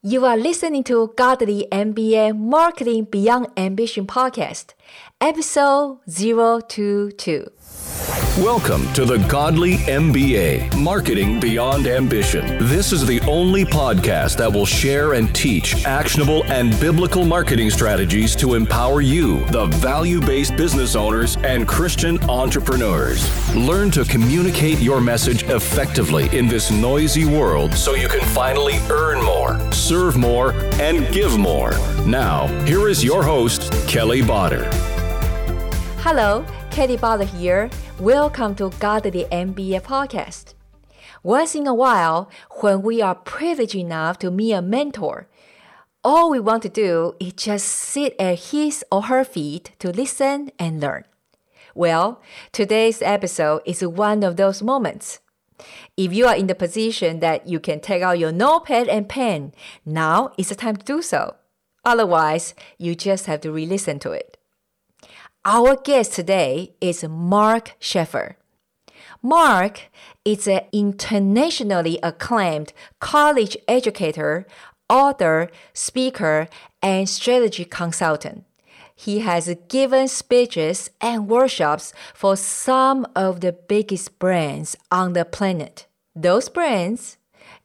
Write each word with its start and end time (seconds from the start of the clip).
You 0.00 0.24
are 0.26 0.36
listening 0.36 0.84
to 0.84 1.12
Godly 1.16 1.66
MBA 1.72 2.38
Marketing 2.38 3.02
Beyond 3.02 3.48
Ambition 3.56 4.06
podcast, 4.06 4.74
episode 5.20 5.98
022. 6.06 7.50
Welcome 8.38 8.92
to 8.92 9.04
the 9.04 9.18
Godly 9.26 9.78
MBA 9.78 10.80
Marketing 10.80 11.40
Beyond 11.40 11.88
Ambition. 11.88 12.46
This 12.68 12.92
is 12.92 13.04
the 13.04 13.20
only 13.22 13.64
podcast 13.64 14.36
that 14.36 14.52
will 14.52 14.64
share 14.64 15.14
and 15.14 15.34
teach 15.34 15.84
actionable 15.84 16.44
and 16.44 16.78
biblical 16.78 17.24
marketing 17.24 17.68
strategies 17.68 18.36
to 18.36 18.54
empower 18.54 19.00
you, 19.00 19.44
the 19.46 19.66
value 19.66 20.20
based 20.20 20.56
business 20.56 20.94
owners 20.94 21.36
and 21.38 21.66
Christian 21.66 22.16
entrepreneurs. 22.30 23.28
Learn 23.56 23.90
to 23.90 24.04
communicate 24.04 24.78
your 24.78 25.00
message 25.00 25.42
effectively 25.44 26.28
in 26.36 26.46
this 26.46 26.70
noisy 26.70 27.24
world 27.24 27.74
so 27.74 27.96
you 27.96 28.08
can 28.08 28.24
finally 28.28 28.78
earn 28.88 29.20
more, 29.24 29.58
serve 29.72 30.16
more, 30.16 30.52
and 30.80 31.12
give 31.12 31.36
more. 31.36 31.72
Now, 32.06 32.46
here 32.66 32.88
is 32.88 33.02
your 33.02 33.24
host, 33.24 33.72
Kelly 33.88 34.22
Botter. 34.22 34.70
Hello, 36.02 36.46
Katie 36.70 36.96
Botter 36.96 37.26
here. 37.26 37.68
Welcome 37.98 38.54
to 38.54 38.70
Godly 38.78 39.24
MBA 39.32 39.82
podcast. 39.82 40.54
Once 41.24 41.56
in 41.56 41.66
a 41.66 41.74
while, 41.74 42.30
when 42.60 42.82
we 42.82 43.02
are 43.02 43.16
privileged 43.16 43.74
enough 43.74 44.16
to 44.20 44.30
meet 44.30 44.52
a 44.52 44.62
mentor, 44.62 45.28
all 46.04 46.30
we 46.30 46.38
want 46.38 46.62
to 46.62 46.68
do 46.68 47.16
is 47.18 47.32
just 47.32 47.66
sit 47.66 48.14
at 48.16 48.38
his 48.38 48.84
or 48.92 49.02
her 49.02 49.24
feet 49.24 49.72
to 49.80 49.90
listen 49.90 50.52
and 50.56 50.80
learn. 50.80 51.04
Well, 51.74 52.22
today's 52.52 53.02
episode 53.02 53.62
is 53.66 53.84
one 53.84 54.22
of 54.22 54.36
those 54.36 54.62
moments. 54.62 55.18
If 55.96 56.12
you 56.12 56.28
are 56.28 56.36
in 56.36 56.46
the 56.46 56.54
position 56.54 57.18
that 57.20 57.48
you 57.48 57.58
can 57.58 57.80
take 57.80 58.02
out 58.02 58.20
your 58.20 58.32
notepad 58.32 58.86
and 58.86 59.08
pen, 59.08 59.52
now 59.84 60.30
is 60.38 60.50
the 60.50 60.54
time 60.54 60.76
to 60.76 60.84
do 60.84 61.02
so. 61.02 61.34
Otherwise, 61.84 62.54
you 62.78 62.94
just 62.94 63.26
have 63.26 63.40
to 63.40 63.50
re 63.50 63.66
listen 63.66 63.98
to 63.98 64.12
it. 64.12 64.37
Our 65.44 65.76
guest 65.76 66.14
today 66.14 66.74
is 66.80 67.04
Mark 67.04 67.76
Schaefer. 67.78 68.36
Mark 69.22 69.82
is 70.24 70.48
an 70.48 70.62
internationally 70.72 71.98
acclaimed 72.02 72.72
college 72.98 73.56
educator, 73.68 74.46
author, 74.88 75.48
speaker, 75.72 76.48
and 76.82 77.08
strategy 77.08 77.64
consultant. 77.64 78.44
He 78.96 79.20
has 79.20 79.54
given 79.68 80.08
speeches 80.08 80.90
and 81.00 81.28
workshops 81.28 81.92
for 82.14 82.36
some 82.36 83.06
of 83.14 83.40
the 83.40 83.52
biggest 83.52 84.18
brands 84.18 84.76
on 84.90 85.12
the 85.12 85.24
planet. 85.24 85.86
Those 86.16 86.48
brands, 86.48 87.16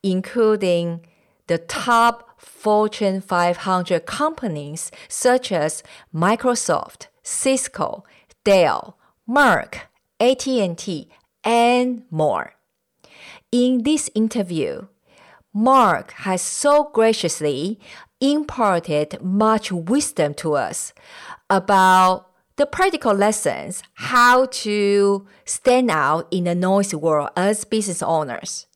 including 0.03 1.01
the 1.47 1.57
top 1.57 2.39
Fortune 2.39 3.19
500 3.19 4.05
companies 4.05 4.91
such 5.09 5.51
as 5.51 5.81
Microsoft, 6.13 7.07
Cisco, 7.23 8.03
Dell, 8.43 8.97
Merck, 9.27 9.81
AT&T, 10.19 11.09
and 11.43 12.03
more. 12.11 12.53
In 13.51 13.83
this 13.83 14.09
interview, 14.13 14.87
Mark 15.53 16.11
has 16.11 16.41
so 16.41 16.89
graciously 16.93 17.79
imparted 18.19 19.21
much 19.21 19.71
wisdom 19.71 20.33
to 20.33 20.53
us 20.53 20.93
about 21.49 22.31
the 22.55 22.65
practical 22.65 23.13
lessons 23.13 23.83
how 23.95 24.45
to 24.45 25.27
stand 25.45 25.89
out 25.89 26.27
in 26.31 26.45
the 26.45 26.55
noisy 26.55 26.95
world 26.95 27.29
as 27.35 27.65
business 27.65 28.01
owners 28.01 28.67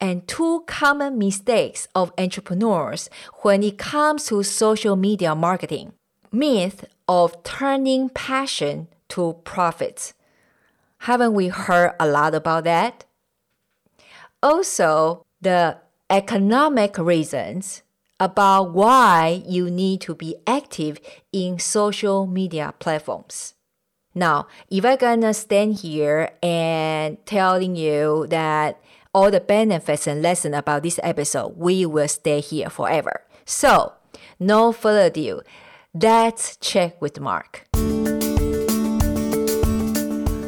and 0.00 0.26
two 0.26 0.64
common 0.66 1.18
mistakes 1.18 1.86
of 1.94 2.12
entrepreneurs 2.18 3.10
when 3.42 3.62
it 3.62 3.78
comes 3.78 4.26
to 4.26 4.42
social 4.42 4.96
media 4.96 5.34
marketing 5.34 5.92
myth 6.32 6.84
of 7.10 7.42
turning 7.42 8.08
passion 8.08 8.86
to 9.08 9.34
profits. 9.42 10.14
Haven't 10.98 11.34
we 11.34 11.48
heard 11.48 11.92
a 11.98 12.06
lot 12.06 12.36
about 12.36 12.62
that? 12.62 13.04
Also, 14.40 15.26
the 15.40 15.76
economic 16.08 16.96
reasons 16.98 17.82
about 18.20 18.70
why 18.70 19.42
you 19.44 19.68
need 19.68 20.00
to 20.02 20.14
be 20.14 20.36
active 20.46 21.00
in 21.32 21.58
social 21.58 22.28
media 22.28 22.72
platforms. 22.78 23.54
Now, 24.14 24.46
if 24.70 24.84
I'm 24.84 24.96
gonna 24.96 25.34
stand 25.34 25.80
here 25.80 26.30
and 26.40 27.18
telling 27.26 27.74
you 27.74 28.28
that 28.28 28.80
all 29.12 29.32
the 29.32 29.40
benefits 29.40 30.06
and 30.06 30.22
lessons 30.22 30.54
about 30.54 30.84
this 30.84 31.00
episode, 31.02 31.54
we 31.56 31.84
will 31.84 32.06
stay 32.06 32.38
here 32.38 32.70
forever. 32.70 33.22
So, 33.44 33.94
no 34.38 34.70
further 34.70 35.06
ado, 35.06 35.42
let's 35.94 36.56
check 36.56 37.00
with 37.00 37.20
Mark. 37.20 37.66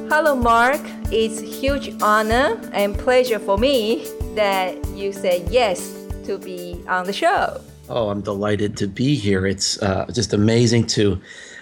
Hello, 0.08 0.36
Mark. 0.36 0.80
It's 1.10 1.41
a 1.41 1.44
huge 1.44 1.91
honor 2.03 2.60
and 2.72 2.97
pleasure 2.97 3.38
for 3.38 3.58
me 3.58 4.06
that 4.34 4.76
you 4.88 5.12
said 5.12 5.48
yes 5.50 6.06
to 6.25 6.38
be 6.38 6.82
on 6.86 7.06
the 7.06 7.12
show. 7.12 7.60
Oh, 7.88 8.10
I'm 8.10 8.20
delighted 8.20 8.76
to 8.78 8.86
be 8.86 9.16
here. 9.16 9.47
It's 9.47 9.82
uh, 9.82 10.06
just 10.12 10.32
amazing 10.32 10.86
to 10.88 11.20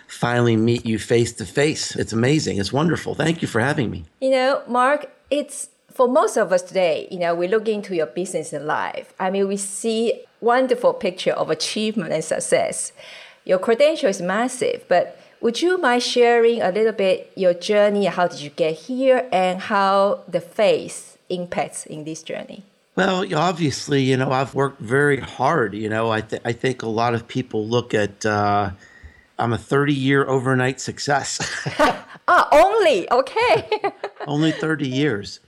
finally 0.08 0.56
meet 0.56 0.84
you 0.84 0.98
face 0.98 1.32
to 1.34 1.46
face. 1.46 1.96
It's 1.96 2.12
amazing. 2.12 2.58
It's 2.58 2.72
wonderful. 2.72 3.14
Thank 3.14 3.40
you 3.40 3.48
for 3.48 3.60
having 3.60 3.90
me. 3.90 4.04
You 4.20 4.30
know, 4.30 4.62
Mark, 4.68 5.10
it's 5.30 5.70
for 5.90 6.06
most 6.08 6.36
of 6.36 6.52
us 6.52 6.62
today, 6.62 7.08
you 7.10 7.18
know, 7.18 7.34
we 7.34 7.48
look 7.48 7.68
into 7.68 7.94
your 7.94 8.06
business 8.06 8.52
and 8.52 8.66
life. 8.66 9.14
I 9.18 9.30
mean, 9.30 9.48
we 9.48 9.56
see 9.56 10.22
wonderful 10.40 10.92
picture 10.94 11.32
of 11.32 11.50
achievement 11.50 12.12
and 12.12 12.24
success. 12.24 12.92
Your 13.50 13.58
credential 13.58 14.08
is 14.08 14.22
massive, 14.22 14.84
but 14.86 15.18
would 15.40 15.60
you 15.60 15.76
mind 15.76 16.04
sharing 16.04 16.62
a 16.62 16.70
little 16.70 16.92
bit 16.92 17.32
your 17.34 17.52
journey? 17.52 18.04
How 18.04 18.28
did 18.28 18.40
you 18.42 18.50
get 18.50 18.74
here 18.86 19.28
and 19.32 19.58
how 19.58 20.20
the 20.28 20.40
faith 20.40 21.18
impacts 21.28 21.84
in 21.84 22.04
this 22.04 22.22
journey? 22.22 22.62
Well, 22.94 23.26
obviously, 23.34 24.02
you 24.02 24.16
know, 24.16 24.30
I've 24.30 24.54
worked 24.54 24.80
very 24.80 25.18
hard. 25.18 25.74
You 25.74 25.88
know, 25.88 26.12
I, 26.12 26.20
th- 26.20 26.42
I 26.44 26.52
think 26.52 26.82
a 26.82 26.88
lot 26.88 27.12
of 27.12 27.26
people 27.26 27.66
look 27.66 27.92
at, 27.92 28.24
uh, 28.24 28.70
I'm 29.36 29.52
a 29.52 29.58
30 29.58 29.94
year 29.94 30.24
overnight 30.28 30.80
success. 30.80 31.40
ah, 32.28 32.48
only, 32.52 33.10
okay. 33.10 33.68
only 34.28 34.52
30 34.52 34.86
years. 34.86 35.40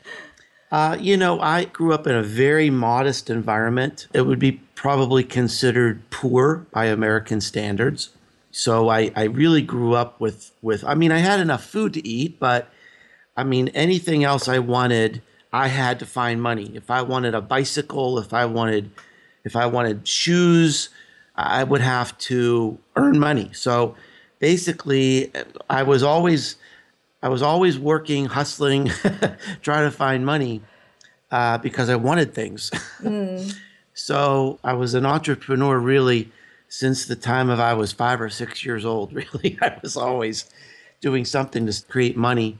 Uh, 0.73 0.97
you 0.99 1.19
know, 1.19 1.39
I 1.39 1.67
grew 1.67 1.93
up 1.93 2.07
in 2.07 2.15
a 2.15 2.23
very 2.23 2.71
modest 2.71 3.29
environment. 3.29 4.09
It 4.15 4.23
would 4.23 4.39
be 4.39 4.53
probably 4.75 5.23
considered 5.23 6.03
poor 6.09 6.67
by 6.73 6.87
American 6.87 7.43
standards. 7.43 8.09
So 8.51 8.89
I, 8.89 9.13
I 9.15 9.25
really 9.25 9.61
grew 9.61 9.95
up 9.95 10.19
with, 10.19 10.51
with, 10.63 10.83
I 10.83 10.95
mean, 10.95 11.13
I 11.13 11.19
had 11.19 11.41
enough 11.41 11.63
food 11.63 11.93
to 11.93 12.09
eat, 12.09 12.41
but 12.41 12.73
I 13.37 13.45
mean, 13.45 13.69
anything 13.69 14.25
else 14.25 14.49
I 14.49 14.61
wanted, 14.61 15.21
I 15.53 15.69
had 15.69 15.99
to 15.99 16.07
find 16.07 16.41
money. 16.41 16.73
If 16.75 16.91
I 16.91 17.03
wanted 17.03 17.35
a 17.35 17.43
bicycle, 17.43 18.19
if 18.19 18.33
I 18.33 18.47
wanted, 18.47 18.91
if 19.45 19.55
I 19.55 19.67
wanted 19.67 20.09
shoes, 20.09 20.89
I 21.37 21.65
would 21.65 21.83
have 21.83 22.17
to 22.19 22.79
earn 22.97 23.19
money. 23.19 23.51
So 23.53 23.95
basically, 24.39 25.33
I 25.69 25.83
was 25.83 26.03
always, 26.03 26.57
I 27.23 27.29
was 27.29 27.43
always 27.43 27.79
working, 27.79 28.27
hustling, 28.27 28.91
trying 29.63 29.89
to 29.89 29.91
find 29.91 30.27
money 30.27 30.61
uh, 31.31 31.59
because 31.59 31.89
I 31.89 31.97
wanted 31.97 32.35
things. 32.35 32.71
Mm. 33.01 33.55
so 33.95 34.59
I 34.65 34.73
was 34.73 34.95
an 34.95 35.07
entrepreneur 35.07 35.79
really 35.79 36.31
since 36.69 37.07
the 37.07 37.17
time 37.17 37.51
of 37.51 37.61
I 37.61 37.75
was 37.75 37.93
five 37.93 38.21
or 38.21 38.29
six 38.29 38.65
years 38.65 38.85
old. 38.85 39.13
Really, 39.33 39.59
I 39.61 39.79
was 39.83 39.97
always 39.97 40.51
doing 41.01 41.25
something 41.25 41.67
to 41.67 41.83
create 41.89 42.17
money. 42.17 42.59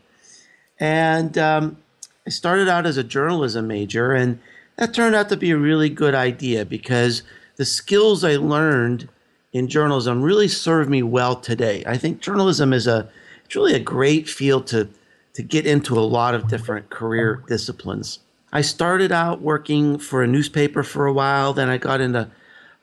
And 0.79 1.37
um, 1.39 1.79
I 2.27 2.31
started 2.31 2.69
out 2.69 2.87
as 2.87 2.97
a 2.97 3.05
journalism 3.05 3.67
major, 3.67 4.13
and 4.13 4.39
that 4.77 4.95
turned 4.95 5.15
out 5.15 5.29
to 5.31 5.37
be 5.37 5.51
a 5.51 5.57
really 5.57 5.89
good 5.89 6.15
idea 6.15 6.65
because 6.65 7.23
the 7.57 7.65
skills 7.65 8.23
I 8.25 8.37
learned 8.37 9.09
in 9.53 9.69
journalism 9.69 10.23
really 10.23 10.49
serve 10.49 10.89
me 10.89 11.03
well 11.03 11.37
today. 11.37 11.83
I 11.87 11.97
think 11.97 12.21
journalism 12.21 12.73
is 12.73 12.87
a 12.87 13.09
it's 13.53 13.57
really 13.57 13.75
a 13.75 13.81
great 13.81 14.31
field 14.31 14.67
to 14.67 14.89
to 15.35 15.43
get 15.43 15.67
into 15.67 15.99
a 15.99 16.01
lot 16.01 16.35
of 16.35 16.49
different 16.49 16.89
career 16.89 17.45
disciplines. 17.49 18.19
I 18.51 18.63
started 18.63 19.13
out 19.13 19.43
working 19.43 19.99
for 19.99 20.23
a 20.23 20.27
newspaper 20.27 20.83
for 20.83 21.05
a 21.05 21.13
while, 21.13 21.53
then 21.53 21.69
I 21.69 21.77
got 21.77 22.01
into 22.01 22.31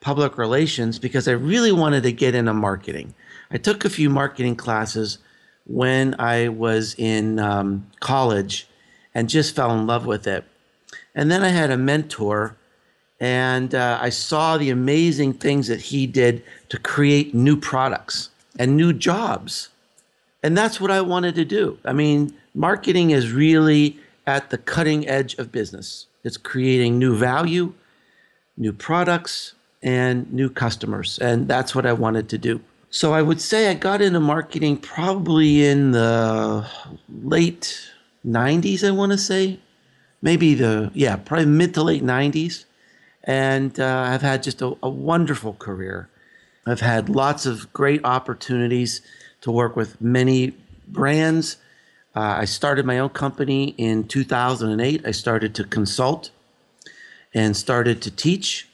public 0.00 0.38
relations 0.38 1.00
because 1.00 1.26
I 1.26 1.32
really 1.32 1.72
wanted 1.72 2.04
to 2.04 2.12
get 2.12 2.36
into 2.36 2.54
marketing. 2.54 3.14
I 3.50 3.58
took 3.58 3.84
a 3.84 3.90
few 3.90 4.08
marketing 4.10 4.54
classes 4.54 5.18
when 5.66 6.14
I 6.20 6.46
was 6.46 6.94
in 6.96 7.40
um, 7.40 7.88
college 7.98 8.68
and 9.12 9.28
just 9.28 9.56
fell 9.56 9.76
in 9.76 9.88
love 9.88 10.06
with 10.06 10.28
it. 10.28 10.44
And 11.16 11.32
then 11.32 11.42
I 11.42 11.48
had 11.48 11.72
a 11.72 11.76
mentor, 11.76 12.56
and 13.18 13.74
uh, 13.74 13.98
I 14.00 14.10
saw 14.10 14.56
the 14.56 14.70
amazing 14.70 15.32
things 15.32 15.66
that 15.66 15.80
he 15.80 16.06
did 16.06 16.44
to 16.68 16.78
create 16.78 17.34
new 17.34 17.56
products 17.56 18.30
and 18.56 18.76
new 18.76 18.92
jobs. 18.92 19.70
And 20.42 20.56
that's 20.56 20.80
what 20.80 20.90
I 20.90 21.00
wanted 21.00 21.34
to 21.36 21.44
do. 21.44 21.78
I 21.84 21.92
mean, 21.92 22.34
marketing 22.54 23.10
is 23.10 23.32
really 23.32 23.98
at 24.26 24.50
the 24.50 24.58
cutting 24.58 25.08
edge 25.08 25.34
of 25.34 25.50
business, 25.50 26.06
it's 26.22 26.36
creating 26.36 26.98
new 26.98 27.16
value, 27.16 27.72
new 28.56 28.72
products, 28.72 29.54
and 29.82 30.30
new 30.32 30.50
customers. 30.50 31.18
And 31.18 31.48
that's 31.48 31.74
what 31.74 31.86
I 31.86 31.92
wanted 31.92 32.28
to 32.30 32.38
do. 32.38 32.60
So 32.90 33.12
I 33.12 33.22
would 33.22 33.40
say 33.40 33.70
I 33.70 33.74
got 33.74 34.02
into 34.02 34.20
marketing 34.20 34.76
probably 34.76 35.64
in 35.64 35.92
the 35.92 36.66
late 37.08 37.90
90s, 38.26 38.86
I 38.86 38.90
want 38.90 39.12
to 39.12 39.18
say. 39.18 39.60
Maybe 40.22 40.54
the, 40.54 40.90
yeah, 40.92 41.16
probably 41.16 41.46
mid 41.46 41.72
to 41.74 41.82
late 41.82 42.02
90s. 42.02 42.64
And 43.24 43.78
uh, 43.78 44.04
I've 44.08 44.22
had 44.22 44.42
just 44.42 44.60
a, 44.60 44.76
a 44.82 44.90
wonderful 44.90 45.54
career. 45.54 46.08
I've 46.66 46.80
had 46.80 47.08
lots 47.08 47.46
of 47.46 47.72
great 47.72 48.04
opportunities 48.04 49.00
to 49.40 49.50
work 49.50 49.76
with 49.76 50.00
many 50.00 50.52
brands. 50.86 51.56
Uh, 52.14 52.20
I 52.38 52.44
started 52.44 52.84
my 52.84 52.98
own 52.98 53.10
company 53.10 53.74
in 53.78 54.04
2008. 54.04 55.06
I 55.06 55.10
started 55.10 55.54
to 55.54 55.64
consult 55.64 56.30
and 57.32 57.56
started 57.56 58.02
to 58.02 58.10
teach. 58.10 58.68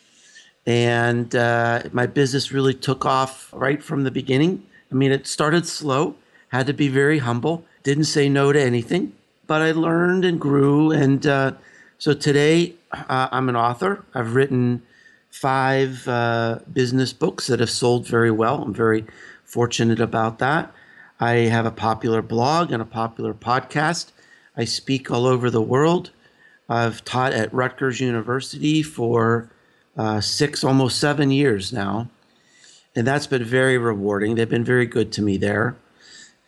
And 0.66 1.34
uh, 1.34 1.82
my 1.92 2.06
business 2.06 2.50
really 2.50 2.74
took 2.74 3.04
off 3.04 3.50
right 3.52 3.82
from 3.82 4.04
the 4.04 4.10
beginning. 4.10 4.66
I 4.90 4.94
mean, 4.94 5.12
it 5.12 5.26
started 5.26 5.66
slow, 5.66 6.16
had 6.48 6.66
to 6.66 6.72
be 6.72 6.88
very 6.88 7.18
humble, 7.18 7.64
didn't 7.82 8.04
say 8.04 8.28
no 8.28 8.52
to 8.52 8.60
anything, 8.60 9.12
but 9.46 9.62
I 9.62 9.72
learned 9.72 10.24
and 10.24 10.40
grew. 10.40 10.90
And 10.90 11.24
uh, 11.26 11.52
so 11.98 12.14
today 12.14 12.74
uh, 12.92 13.28
I'm 13.30 13.48
an 13.48 13.56
author. 13.56 14.04
I've 14.14 14.34
written 14.34 14.82
five 15.30 16.08
uh, 16.08 16.60
business 16.72 17.12
books 17.12 17.46
that 17.46 17.60
have 17.60 17.70
sold 17.70 18.06
very 18.06 18.30
well. 18.30 18.62
I'm 18.62 18.74
very 18.74 19.04
fortunate 19.46 20.00
about 20.00 20.38
that. 20.40 20.72
I 21.18 21.32
have 21.48 21.64
a 21.64 21.70
popular 21.70 22.20
blog 22.20 22.70
and 22.70 22.82
a 22.82 22.86
popular 22.86 23.32
podcast. 23.32 24.12
I 24.56 24.64
speak 24.64 25.10
all 25.10 25.24
over 25.24 25.48
the 25.48 25.62
world. 25.62 26.10
I've 26.68 27.04
taught 27.04 27.32
at 27.32 27.52
Rutgers 27.54 28.00
University 28.00 28.82
for 28.82 29.50
uh, 29.96 30.20
six, 30.20 30.64
almost 30.64 30.98
seven 30.98 31.30
years 31.30 31.72
now. 31.72 32.08
And 32.94 33.06
that's 33.06 33.26
been 33.26 33.44
very 33.44 33.78
rewarding. 33.78 34.34
They've 34.34 34.48
been 34.48 34.64
very 34.64 34.86
good 34.86 35.12
to 35.12 35.22
me 35.22 35.36
there. 35.36 35.76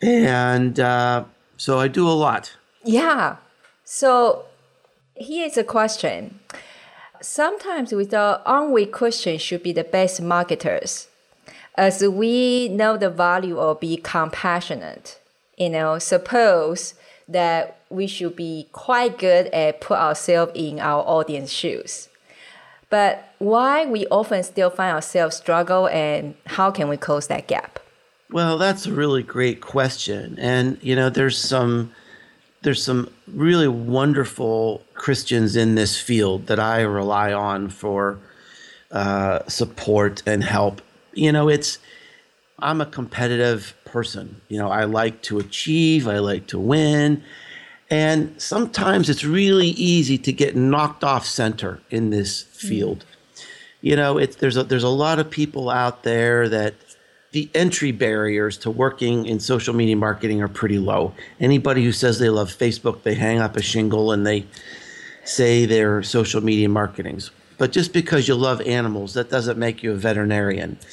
And 0.01 0.79
uh, 0.79 1.25
so 1.57 1.79
I 1.79 1.87
do 1.87 2.07
a 2.07 2.11
lot. 2.11 2.55
Yeah. 2.83 3.37
So 3.83 4.45
here's 5.15 5.57
a 5.57 5.63
question. 5.63 6.39
Sometimes 7.21 7.91
we 7.91 8.05
thought, 8.05 8.71
we 8.71 8.85
Christians 8.85 9.41
should 9.41 9.63
be 9.63 9.73
the 9.73 9.83
best 9.83 10.21
marketers? 10.21 11.07
As 11.79 12.03
we 12.03 12.67
know 12.67 12.97
the 12.97 13.09
value 13.09 13.57
of 13.57 13.79
be 13.79 13.95
compassionate. 13.95 15.17
You 15.57 15.69
know, 15.69 15.97
suppose 15.97 16.93
that 17.29 17.79
we 17.89 18.05
should 18.05 18.35
be 18.35 18.67
quite 18.73 19.17
good 19.17 19.47
at 19.47 19.79
put 19.79 19.97
ourselves 19.97 20.51
in 20.55 20.81
our 20.81 21.01
audience 21.07 21.49
shoes. 21.49 22.09
But 22.89 23.33
why 23.37 23.85
we 23.85 24.05
often 24.07 24.43
still 24.43 24.69
find 24.69 24.93
ourselves 24.93 25.37
struggle 25.37 25.87
and 25.87 26.35
how 26.47 26.69
can 26.69 26.89
we 26.89 26.97
close 26.97 27.27
that 27.27 27.47
gap? 27.47 27.79
Well, 28.29 28.57
that's 28.57 28.85
a 28.85 28.91
really 28.91 29.23
great 29.23 29.61
question. 29.61 30.37
And 30.37 30.77
you 30.81 30.97
know, 30.97 31.09
there's 31.09 31.37
some 31.37 31.93
there's 32.61 32.83
some 32.83 33.09
really 33.25 33.69
wonderful 33.69 34.83
Christians 34.95 35.55
in 35.55 35.75
this 35.75 35.97
field 35.97 36.47
that 36.47 36.59
I 36.59 36.81
rely 36.81 37.31
on 37.31 37.69
for 37.69 38.19
uh, 38.91 39.47
support 39.47 40.23
and 40.25 40.43
help. 40.43 40.81
You 41.13 41.31
know, 41.31 41.49
it's 41.49 41.79
I'm 42.59 42.81
a 42.81 42.85
competitive 42.85 43.73
person. 43.85 44.41
You 44.47 44.59
know, 44.59 44.69
I 44.69 44.85
like 44.85 45.21
to 45.23 45.39
achieve, 45.39 46.07
I 46.07 46.19
like 46.19 46.47
to 46.47 46.59
win. 46.59 47.23
And 47.91 48.39
sometimes 48.39 49.09
it's 49.09 49.23
really 49.23 49.69
easy 49.69 50.17
to 50.19 50.31
get 50.31 50.55
knocked 50.55 51.03
off 51.03 51.25
center 51.25 51.79
in 51.89 52.11
this 52.11 52.43
field. 52.43 52.99
Mm. 52.99 53.45
You 53.81 53.95
know, 53.95 54.17
it's 54.17 54.35
there's 54.35 54.57
a 54.57 54.63
there's 54.63 54.83
a 54.83 54.89
lot 54.89 55.19
of 55.19 55.29
people 55.29 55.69
out 55.69 56.03
there 56.03 56.49
that 56.49 56.75
the 57.31 57.49
entry 57.53 57.91
barriers 57.91 58.57
to 58.57 58.71
working 58.71 59.25
in 59.25 59.39
social 59.39 59.73
media 59.73 59.95
marketing 59.95 60.41
are 60.41 60.47
pretty 60.47 60.79
low. 60.79 61.13
Anybody 61.39 61.83
who 61.83 61.91
says 61.91 62.19
they 62.19 62.29
love 62.29 62.49
Facebook, 62.49 63.03
they 63.03 63.13
hang 63.13 63.39
up 63.39 63.55
a 63.55 63.61
shingle 63.61 64.11
and 64.11 64.25
they 64.25 64.45
say 65.23 65.65
they're 65.65 66.03
social 66.03 66.41
media 66.41 66.67
marketings. 66.67 67.31
But 67.59 67.73
just 67.73 67.93
because 67.93 68.27
you 68.27 68.35
love 68.35 68.61
animals, 68.61 69.13
that 69.13 69.29
doesn't 69.29 69.59
make 69.59 69.83
you 69.83 69.91
a 69.91 69.95
veterinarian. 69.95 70.79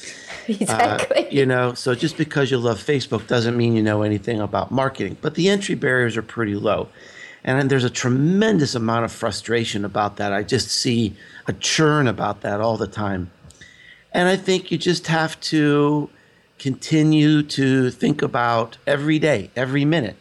Exactly. 0.49 1.25
Uh, 1.25 1.29
you 1.29 1.45
know, 1.45 1.73
so 1.73 1.93
just 1.93 2.15
because 2.15 2.49
you 2.49 2.57
love 2.57 2.81
Facebook 2.81 3.27
doesn't 3.27 3.57
mean 3.57 3.75
you 3.75 3.83
know 3.83 4.01
anything 4.01 4.39
about 4.39 4.71
marketing. 4.71 5.17
But 5.19 5.35
the 5.35 5.49
entry 5.49 5.75
barriers 5.75 6.15
are 6.15 6.21
pretty 6.21 6.55
low. 6.55 6.87
And 7.43 7.69
there's 7.69 7.83
a 7.83 7.89
tremendous 7.89 8.73
amount 8.73 9.03
of 9.03 9.11
frustration 9.11 9.83
about 9.83 10.15
that. 10.15 10.31
I 10.31 10.43
just 10.43 10.69
see 10.69 11.17
a 11.47 11.51
churn 11.53 12.07
about 12.07 12.41
that 12.41 12.61
all 12.61 12.77
the 12.77 12.87
time. 12.87 13.29
And 14.13 14.29
I 14.29 14.37
think 14.37 14.71
you 14.71 14.77
just 14.77 15.07
have 15.07 15.37
to 15.41 16.09
continue 16.59 17.43
to 17.43 17.91
think 17.91 18.21
about 18.21 18.77
every 18.87 19.19
day, 19.19 19.51
every 19.53 19.83
minute. 19.83 20.15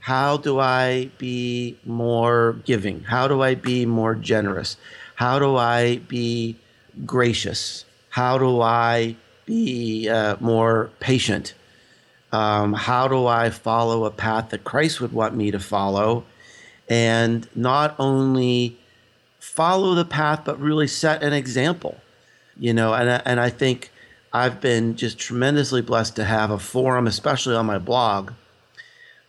How 0.00 0.38
do 0.38 0.58
I 0.58 1.10
be 1.18 1.76
more 1.84 2.54
giving? 2.64 3.02
How 3.04 3.28
do 3.28 3.42
I 3.42 3.54
be 3.54 3.84
more 3.84 4.14
generous? 4.14 4.78
How 5.18 5.40
do 5.40 5.56
I 5.56 5.96
be 6.06 6.54
gracious? 7.04 7.84
How 8.08 8.38
do 8.38 8.60
I 8.60 9.16
be 9.46 10.08
uh, 10.08 10.36
more 10.38 10.92
patient? 11.00 11.54
Um, 12.30 12.72
how 12.72 13.08
do 13.08 13.26
I 13.26 13.50
follow 13.50 14.04
a 14.04 14.12
path 14.12 14.50
that 14.50 14.62
Christ 14.62 15.00
would 15.00 15.12
want 15.12 15.34
me 15.34 15.50
to 15.50 15.58
follow? 15.58 16.24
And 16.88 17.48
not 17.56 17.96
only 17.98 18.78
follow 19.40 19.96
the 19.96 20.04
path, 20.04 20.42
but 20.44 20.60
really 20.60 20.86
set 20.86 21.24
an 21.24 21.32
example. 21.32 22.00
You 22.56 22.72
know, 22.72 22.94
and, 22.94 23.20
and 23.24 23.40
I 23.40 23.50
think 23.50 23.90
I've 24.32 24.60
been 24.60 24.94
just 24.94 25.18
tremendously 25.18 25.82
blessed 25.82 26.14
to 26.14 26.24
have 26.26 26.52
a 26.52 26.60
forum, 26.60 27.08
especially 27.08 27.56
on 27.56 27.66
my 27.66 27.78
blog, 27.78 28.34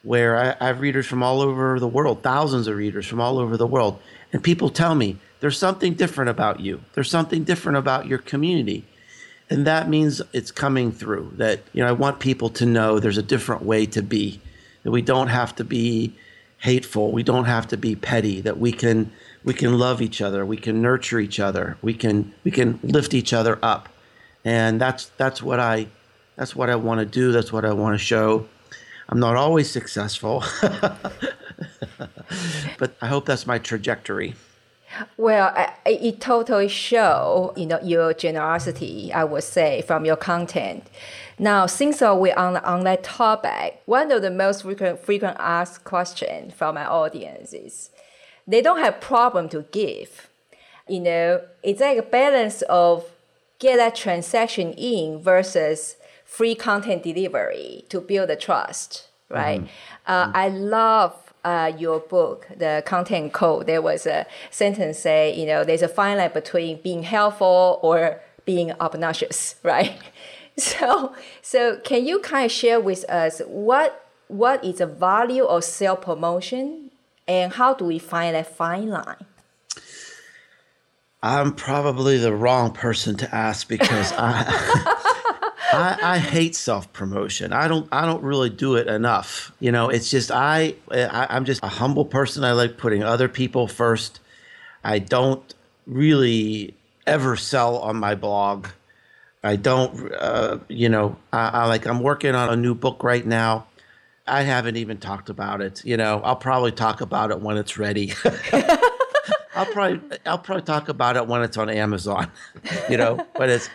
where 0.04 0.38
I, 0.38 0.56
I 0.64 0.68
have 0.68 0.82
readers 0.82 1.08
from 1.08 1.24
all 1.24 1.42
over 1.42 1.80
the 1.80 1.88
world, 1.88 2.22
thousands 2.22 2.68
of 2.68 2.76
readers 2.76 3.08
from 3.08 3.20
all 3.20 3.40
over 3.40 3.58
the 3.58 3.66
world. 3.66 4.00
And 4.32 4.44
people 4.44 4.70
tell 4.70 4.94
me, 4.94 5.18
there's 5.40 5.58
something 5.58 5.94
different 5.94 6.30
about 6.30 6.60
you. 6.60 6.82
There's 6.94 7.10
something 7.10 7.44
different 7.44 7.78
about 7.78 8.08
your 8.08 8.18
community. 8.18 8.86
And 9.50 9.66
that 9.66 9.90
means 9.90 10.22
it's 10.34 10.52
coming 10.52 10.92
through 10.92 11.34
that 11.38 11.62
you 11.74 11.82
know 11.82 11.90
i 11.90 11.92
want 11.92 12.20
people 12.20 12.50
to 12.50 12.68
know 12.68 13.00
there's 13.00 13.18
a 13.18 13.24
different 13.24 13.64
way 13.64 13.88
to 13.88 14.04
be 14.04 14.40
that 14.84 14.92
we 14.92 15.02
don't 15.02 15.30
have 15.30 15.56
to 15.56 15.64
be 15.64 16.14
hateful. 16.60 17.12
We 17.12 17.24
don't 17.24 17.46
have 17.46 17.68
to 17.70 17.78
be 17.78 17.96
petty 17.96 18.42
that 18.42 18.60
we 18.60 18.72
can 18.72 19.12
we 19.44 19.54
can 19.54 19.80
love 19.80 20.02
each 20.02 20.22
other. 20.22 20.46
We 20.46 20.58
can 20.58 20.82
nurture 20.82 21.20
each 21.20 21.40
other. 21.40 21.78
We 21.82 21.94
can 21.94 22.34
we 22.44 22.52
can 22.52 22.80
lift 22.84 23.14
each 23.14 23.34
other 23.34 23.58
up. 23.64 23.90
And 24.46 24.80
that's 24.80 25.06
that's 25.18 25.42
what 25.42 25.60
i 25.60 25.88
that's 26.36 26.56
what 26.56 26.70
i 26.70 26.76
want 26.76 27.00
to 27.00 27.06
do. 27.06 27.32
That's 27.32 27.52
what 27.52 27.66
i 27.66 27.74
want 27.74 27.98
to 27.98 28.04
show. 28.04 28.48
I'm 29.08 29.20
not 29.20 29.36
always 29.36 29.72
successful 29.72 30.44
but 32.78 32.96
i 33.02 33.08
hope 33.08 33.26
that's 33.26 33.48
my 33.48 33.58
trajectory 33.58 34.36
well, 35.18 35.54
it 35.86 36.20
totally 36.20 36.68
show 36.68 37.54
you 37.56 37.66
know 37.66 37.80
your 37.82 38.14
generosity. 38.14 39.12
I 39.14 39.24
would 39.24 39.44
say 39.44 39.82
from 39.82 40.06
your 40.06 40.16
content. 40.16 40.88
Now, 41.38 41.68
since 41.68 42.02
we're 42.02 42.36
on 42.36 42.58
on 42.58 42.84
that 42.84 43.04
topic, 43.04 43.82
one 43.86 44.12
of 44.12 44.22
the 44.22 44.32
most 44.32 44.64
frequent 44.64 45.00
frequent 45.00 45.38
asked 45.40 45.84
question 45.84 46.52
from 46.52 46.76
my 46.76 46.86
audience 46.86 47.54
is, 47.54 47.92
they 48.48 48.62
don't 48.62 48.80
have 48.80 49.00
problem 49.00 49.48
to 49.50 49.66
give. 49.72 50.30
You 50.88 51.00
know, 51.02 51.42
it's 51.64 51.82
like 51.82 51.98
a 51.98 52.04
balance 52.04 52.62
of 52.64 53.06
get 53.60 53.78
that 53.78 53.96
transaction 53.96 54.74
in 54.74 55.22
versus 55.22 55.96
free 56.26 56.56
content 56.56 57.04
delivery 57.04 57.86
to 57.90 58.02
build 58.02 58.30
the 58.30 58.36
trust, 58.36 59.08
right? 59.30 59.62
Mm-hmm. 59.62 60.12
Uh. 60.12 60.32
I 60.34 60.50
love 60.50 61.29
uh, 61.44 61.72
your 61.78 62.00
book, 62.00 62.48
the 62.56 62.84
content 62.86 63.34
code, 63.34 63.68
there 63.68 63.82
was 63.82 64.06
a 64.06 64.26
sentence 64.52 65.00
say, 65.00 65.34
you 65.36 65.46
know, 65.46 65.64
there's 65.64 65.82
a 65.82 65.88
fine 65.88 66.18
line 66.18 66.32
between 66.34 66.82
being 66.82 67.04
helpful 67.04 67.80
or 67.82 68.22
being 68.46 68.72
obnoxious, 68.80 69.56
right? 69.64 69.98
So, 70.58 71.14
so 71.42 71.80
can 71.80 72.06
you 72.06 72.20
kind 72.20 72.46
of 72.46 72.52
share 72.52 72.80
with 72.80 73.10
us 73.10 73.42
what 73.48 74.06
what 74.28 74.64
is 74.64 74.78
the 74.78 74.86
value 74.86 75.44
of 75.44 75.64
self 75.64 76.02
promotion, 76.02 76.92
and 77.28 77.54
how 77.54 77.74
do 77.74 77.86
we 77.86 77.98
find 77.98 78.36
that 78.36 78.56
fine 78.56 78.90
line? 78.90 79.26
I'm 81.22 81.54
probably 81.54 82.18
the 82.18 82.34
wrong 82.34 82.72
person 82.72 83.18
to 83.18 83.36
ask 83.36 83.68
because 83.68 84.14
I 84.16 84.44
I, 85.72 85.98
I, 86.02 86.18
hate 86.18 86.56
self 86.56 86.92
promotion. 86.94 87.54
I 87.54 87.68
don't. 87.68 87.88
I 87.92 88.06
don't 88.06 88.24
really 88.24 88.50
do 88.50 88.76
it 88.76 88.88
enough. 88.88 89.52
You 89.60 89.72
know, 89.72 89.90
it's 89.90 90.10
just 90.10 90.32
I, 90.32 90.76
I. 90.92 91.28
I'm 91.30 91.46
just 91.46 91.64
a 91.64 91.68
humble 91.68 92.06
person. 92.06 92.44
I 92.44 92.54
like 92.54 92.78
putting 92.78 93.04
other 93.04 93.28
people 93.28 93.68
first. 93.68 94.20
I 94.84 95.00
don't 95.00 95.54
really 95.86 96.76
ever 97.06 97.36
sell 97.36 97.78
on 97.80 97.98
my 97.98 98.16
blog. 98.16 98.68
I 99.44 99.56
don't. 99.56 100.12
Uh, 100.14 100.60
you 100.68 100.90
know, 100.90 101.18
I, 101.32 101.50
I 101.50 101.66
like. 101.68 101.86
I'm 101.86 102.02
working 102.02 102.36
on 102.36 102.50
a 102.50 102.56
new 102.56 102.74
book 102.74 103.04
right 103.04 103.26
now. 103.26 103.68
I 104.28 104.44
haven't 104.44 104.78
even 104.78 104.98
talked 104.98 105.30
about 105.30 105.62
it. 105.62 105.84
You 105.86 105.98
know, 105.98 106.22
I'll 106.24 106.36
probably 106.36 106.72
talk 106.72 107.02
about 107.02 107.32
it 107.32 107.42
when 107.42 107.58
it's 107.58 107.78
ready. 107.78 108.14
I'll 109.56 109.66
probably 109.66 110.20
I'll 110.26 110.40
probably 110.40 110.64
talk 110.64 110.90
about 110.90 111.18
it 111.18 111.28
when 111.28 111.42
it's 111.42 111.58
on 111.58 111.70
Amazon, 111.70 112.32
you 112.90 112.98
know. 112.98 113.26
But 113.36 113.50
it's 113.50 113.70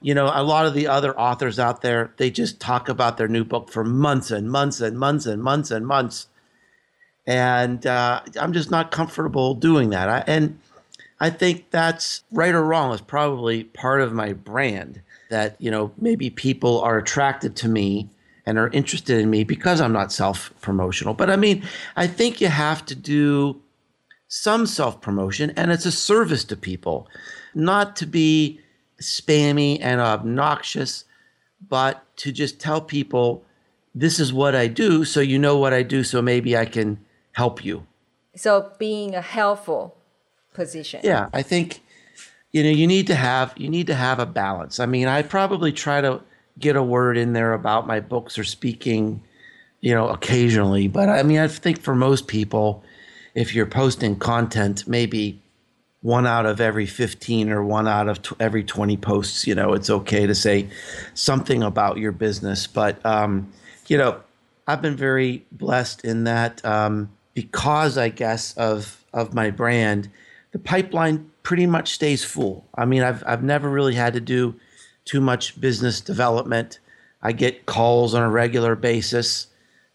you 0.00 0.14
know 0.14 0.30
a 0.32 0.42
lot 0.42 0.66
of 0.66 0.74
the 0.74 0.86
other 0.86 1.18
authors 1.18 1.58
out 1.58 1.82
there 1.82 2.12
they 2.16 2.30
just 2.30 2.60
talk 2.60 2.88
about 2.88 3.16
their 3.16 3.28
new 3.28 3.44
book 3.44 3.70
for 3.70 3.84
months 3.84 4.30
and 4.30 4.50
months 4.50 4.80
and 4.80 4.98
months 4.98 5.26
and 5.26 5.42
months 5.42 5.70
and 5.70 5.86
months, 5.86 6.28
and 7.26 7.86
uh, 7.86 8.20
I'm 8.40 8.52
just 8.52 8.70
not 8.70 8.90
comfortable 8.90 9.54
doing 9.54 9.90
that. 9.90 10.08
I, 10.08 10.24
and 10.26 10.58
I 11.20 11.30
think 11.30 11.70
that's 11.70 12.24
right 12.30 12.54
or 12.54 12.62
wrong 12.62 12.92
is 12.92 13.00
probably 13.00 13.64
part 13.64 14.00
of 14.00 14.12
my 14.12 14.32
brand 14.32 15.00
that 15.30 15.56
you 15.58 15.70
know 15.70 15.92
maybe 15.98 16.30
people 16.30 16.80
are 16.80 16.98
attracted 16.98 17.56
to 17.56 17.68
me 17.68 18.08
and 18.46 18.58
are 18.58 18.68
interested 18.68 19.18
in 19.18 19.28
me 19.28 19.42
because 19.42 19.80
I'm 19.80 19.92
not 19.92 20.12
self 20.12 20.52
promotional. 20.60 21.14
But 21.14 21.30
I 21.30 21.36
mean, 21.36 21.64
I 21.96 22.06
think 22.06 22.40
you 22.40 22.48
have 22.48 22.86
to 22.86 22.94
do 22.94 23.60
some 24.28 24.66
self 24.66 25.00
promotion 25.00 25.52
and 25.56 25.70
it's 25.70 25.86
a 25.86 25.92
service 25.92 26.44
to 26.44 26.56
people, 26.56 27.08
not 27.54 27.96
to 27.96 28.06
be 28.06 28.60
spammy 29.00 29.78
and 29.80 30.00
obnoxious, 30.00 31.04
but 31.68 32.04
to 32.18 32.32
just 32.32 32.60
tell 32.60 32.80
people 32.80 33.44
this 33.94 34.20
is 34.20 34.32
what 34.32 34.54
I 34.54 34.66
do 34.66 35.04
so 35.04 35.20
you 35.20 35.38
know 35.38 35.56
what 35.56 35.72
I 35.72 35.82
do 35.82 36.04
so 36.04 36.20
maybe 36.20 36.56
I 36.56 36.66
can 36.66 36.98
help 37.32 37.64
you. 37.64 37.86
So 38.34 38.72
being 38.78 39.14
a 39.14 39.22
helpful 39.22 39.96
position. 40.52 41.00
Yeah, 41.02 41.28
I 41.32 41.42
think 41.42 41.80
you 42.52 42.62
know 42.62 42.70
you 42.70 42.86
need 42.86 43.06
to 43.08 43.14
have 43.14 43.54
you 43.56 43.68
need 43.68 43.86
to 43.86 43.94
have 43.94 44.18
a 44.18 44.26
balance. 44.26 44.80
I 44.80 44.86
mean, 44.86 45.08
I 45.08 45.22
probably 45.22 45.72
try 45.72 46.00
to 46.00 46.20
get 46.58 46.76
a 46.76 46.82
word 46.82 47.16
in 47.16 47.32
there 47.32 47.52
about 47.52 47.86
my 47.86 48.00
books 48.00 48.38
or 48.38 48.44
speaking, 48.44 49.22
you 49.80 49.94
know, 49.94 50.08
occasionally, 50.08 50.88
but 50.88 51.08
I 51.08 51.22
mean, 51.22 51.38
I 51.38 51.48
think 51.48 51.80
for 51.80 51.94
most 51.94 52.28
people 52.28 52.82
if 53.36 53.54
you're 53.54 53.66
posting 53.66 54.16
content, 54.16 54.88
maybe 54.88 55.40
one 56.02 56.26
out 56.26 56.46
of 56.46 56.60
every 56.60 56.86
15 56.86 57.50
or 57.50 57.64
one 57.64 57.88
out 57.88 58.08
of 58.08 58.22
t- 58.22 58.36
every 58.38 58.62
20 58.62 58.96
posts, 58.98 59.46
you 59.46 59.54
know, 59.54 59.72
it's 59.72 59.90
okay 59.90 60.26
to 60.26 60.34
say 60.34 60.68
something 61.14 61.62
about 61.62 61.98
your 61.98 62.12
business. 62.12 62.66
But, 62.66 63.04
um, 63.04 63.52
you 63.88 63.98
know, 63.98 64.20
I've 64.66 64.82
been 64.82 64.96
very 64.96 65.44
blessed 65.52 66.04
in 66.04 66.24
that 66.24 66.64
um, 66.64 67.10
because 67.34 67.98
I 67.98 68.08
guess 68.08 68.56
of, 68.56 69.04
of 69.12 69.34
my 69.34 69.50
brand, 69.50 70.08
the 70.52 70.58
pipeline 70.58 71.30
pretty 71.42 71.66
much 71.66 71.92
stays 71.92 72.24
full. 72.24 72.66
I 72.74 72.84
mean, 72.84 73.02
I've, 73.02 73.22
I've 73.26 73.42
never 73.42 73.68
really 73.68 73.94
had 73.94 74.12
to 74.14 74.20
do 74.20 74.54
too 75.04 75.20
much 75.20 75.60
business 75.60 76.00
development. 76.00 76.80
I 77.22 77.32
get 77.32 77.66
calls 77.66 78.14
on 78.14 78.22
a 78.22 78.30
regular 78.30 78.76
basis 78.76 79.46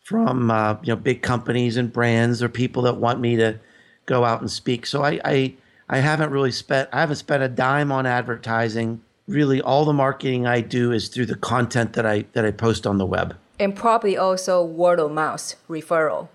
from 0.04 0.52
uh, 0.52 0.78
you 0.84 0.94
know 0.94 0.96
big 0.96 1.22
companies 1.22 1.78
and 1.78 1.94
brands 1.94 2.42
or 2.42 2.50
people 2.50 2.82
that 2.84 2.98
want 2.98 3.20
me 3.20 3.36
to 3.38 3.60
go 4.06 4.26
out 4.26 4.42
and 4.42 4.50
speak. 4.50 4.86
So 4.86 5.04
I, 5.04 5.22
I 5.24 5.54
I 5.92 5.98
haven't 5.98 6.32
really 6.32 6.52
spent 6.52 6.88
I 6.94 7.02
haven't 7.02 7.18
spent 7.18 7.44
a 7.44 7.50
dime 7.50 7.92
on 7.92 8.06
advertising. 8.06 9.02
Really, 9.28 9.62
all 9.62 9.84
the 9.84 9.94
marketing 9.94 10.48
I 10.48 10.62
do 10.62 10.92
is 10.94 11.10
through 11.10 11.26
the 11.26 11.36
content 11.36 11.94
that 11.94 12.06
I 12.06 12.26
that 12.32 12.46
I 12.46 12.52
post 12.52 12.88
on 12.88 12.98
the 12.98 13.06
web. 13.06 13.36
And 13.60 13.76
probably 13.76 14.18
also 14.18 14.64
word 14.64 15.00
of 15.00 15.12
mouth 15.12 15.56
referral. 15.70 16.30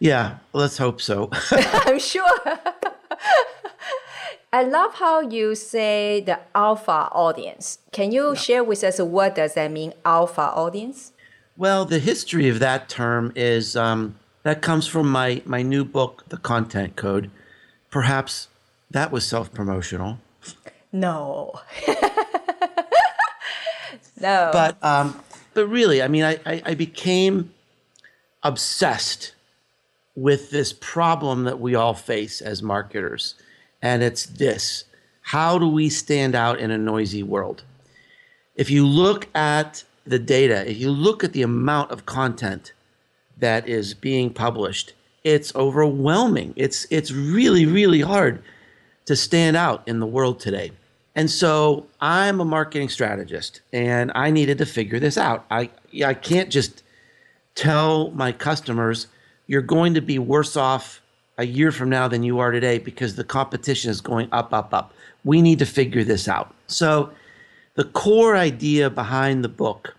Yeah, 0.00 0.38
let's 0.52 0.78
hope 0.78 1.00
so. 1.00 1.30
I'm 1.50 2.00
sure. 2.00 2.38
I 4.52 4.62
love 4.62 4.94
how 4.94 5.20
you 5.20 5.54
say 5.54 6.20
the 6.20 6.40
alpha 6.54 7.08
audience. 7.12 7.78
Can 7.92 8.10
you 8.10 8.30
yeah. 8.30 8.34
share 8.34 8.64
with 8.64 8.82
us 8.82 9.00
what 9.00 9.36
does 9.36 9.54
that 9.54 9.70
mean, 9.70 9.92
alpha 10.04 10.40
audience? 10.40 11.12
Well, 11.56 11.84
the 11.84 11.98
history 11.98 12.48
of 12.48 12.58
that 12.58 12.88
term 12.88 13.32
is 13.34 13.76
um, 13.76 14.16
that 14.42 14.60
comes 14.60 14.86
from 14.86 15.10
my, 15.10 15.42
my 15.44 15.62
new 15.62 15.84
book, 15.84 16.24
The 16.28 16.36
Content 16.36 16.96
Code. 16.96 17.30
Perhaps 17.90 18.48
that 18.90 19.10
was 19.10 19.26
self 19.26 19.52
promotional. 19.52 20.18
No. 20.92 21.60
no. 24.20 24.50
But 24.52 24.82
um, 24.82 25.20
but 25.54 25.66
really, 25.66 26.02
I 26.02 26.08
mean, 26.08 26.22
I, 26.22 26.38
I, 26.46 26.62
I 26.66 26.74
became 26.74 27.52
obsessed 28.42 29.34
with 30.14 30.50
this 30.50 30.72
problem 30.72 31.44
that 31.44 31.60
we 31.60 31.74
all 31.74 31.94
face 31.94 32.40
as 32.40 32.62
marketers, 32.62 33.34
and 33.82 34.02
it's 34.02 34.24
this: 34.24 34.84
how 35.22 35.58
do 35.58 35.68
we 35.68 35.88
stand 35.88 36.34
out 36.34 36.58
in 36.58 36.70
a 36.70 36.78
noisy 36.78 37.22
world? 37.22 37.64
If 38.54 38.70
you 38.70 38.86
look 38.86 39.28
at 39.34 39.84
the 40.06 40.18
data, 40.18 40.70
if 40.70 40.78
you 40.78 40.90
look 40.90 41.24
at 41.24 41.32
the 41.32 41.42
amount 41.42 41.90
of 41.90 42.06
content 42.06 42.72
that 43.36 43.68
is 43.68 43.92
being 43.92 44.32
published, 44.32 44.94
it's 45.24 45.54
overwhelming. 45.54 46.54
It's 46.56 46.86
it's 46.90 47.10
really 47.10 47.66
really 47.66 48.00
hard 48.00 48.42
to 49.06 49.16
stand 49.16 49.56
out 49.56 49.86
in 49.86 50.00
the 50.00 50.06
world 50.06 50.38
today. 50.38 50.72
And 51.14 51.30
so 51.30 51.86
I'm 52.00 52.40
a 52.40 52.44
marketing 52.44 52.90
strategist 52.90 53.62
and 53.72 54.12
I 54.14 54.30
needed 54.30 54.58
to 54.58 54.66
figure 54.66 55.00
this 55.00 55.16
out. 55.16 55.46
I 55.50 55.70
I 56.04 56.12
can't 56.12 56.50
just 56.50 56.82
tell 57.54 58.10
my 58.10 58.32
customers 58.32 59.06
you're 59.46 59.62
going 59.62 59.94
to 59.94 60.02
be 60.02 60.18
worse 60.18 60.56
off 60.56 61.00
a 61.38 61.46
year 61.46 61.72
from 61.72 61.88
now 61.88 62.08
than 62.08 62.22
you 62.22 62.38
are 62.38 62.50
today 62.50 62.78
because 62.78 63.16
the 63.16 63.24
competition 63.24 63.90
is 63.90 64.00
going 64.00 64.28
up 64.30 64.52
up 64.52 64.74
up. 64.74 64.92
We 65.24 65.40
need 65.40 65.58
to 65.60 65.66
figure 65.66 66.04
this 66.04 66.28
out. 66.28 66.54
So 66.66 67.10
the 67.74 67.84
core 67.84 68.36
idea 68.36 68.90
behind 68.90 69.42
the 69.42 69.48
book 69.48 69.96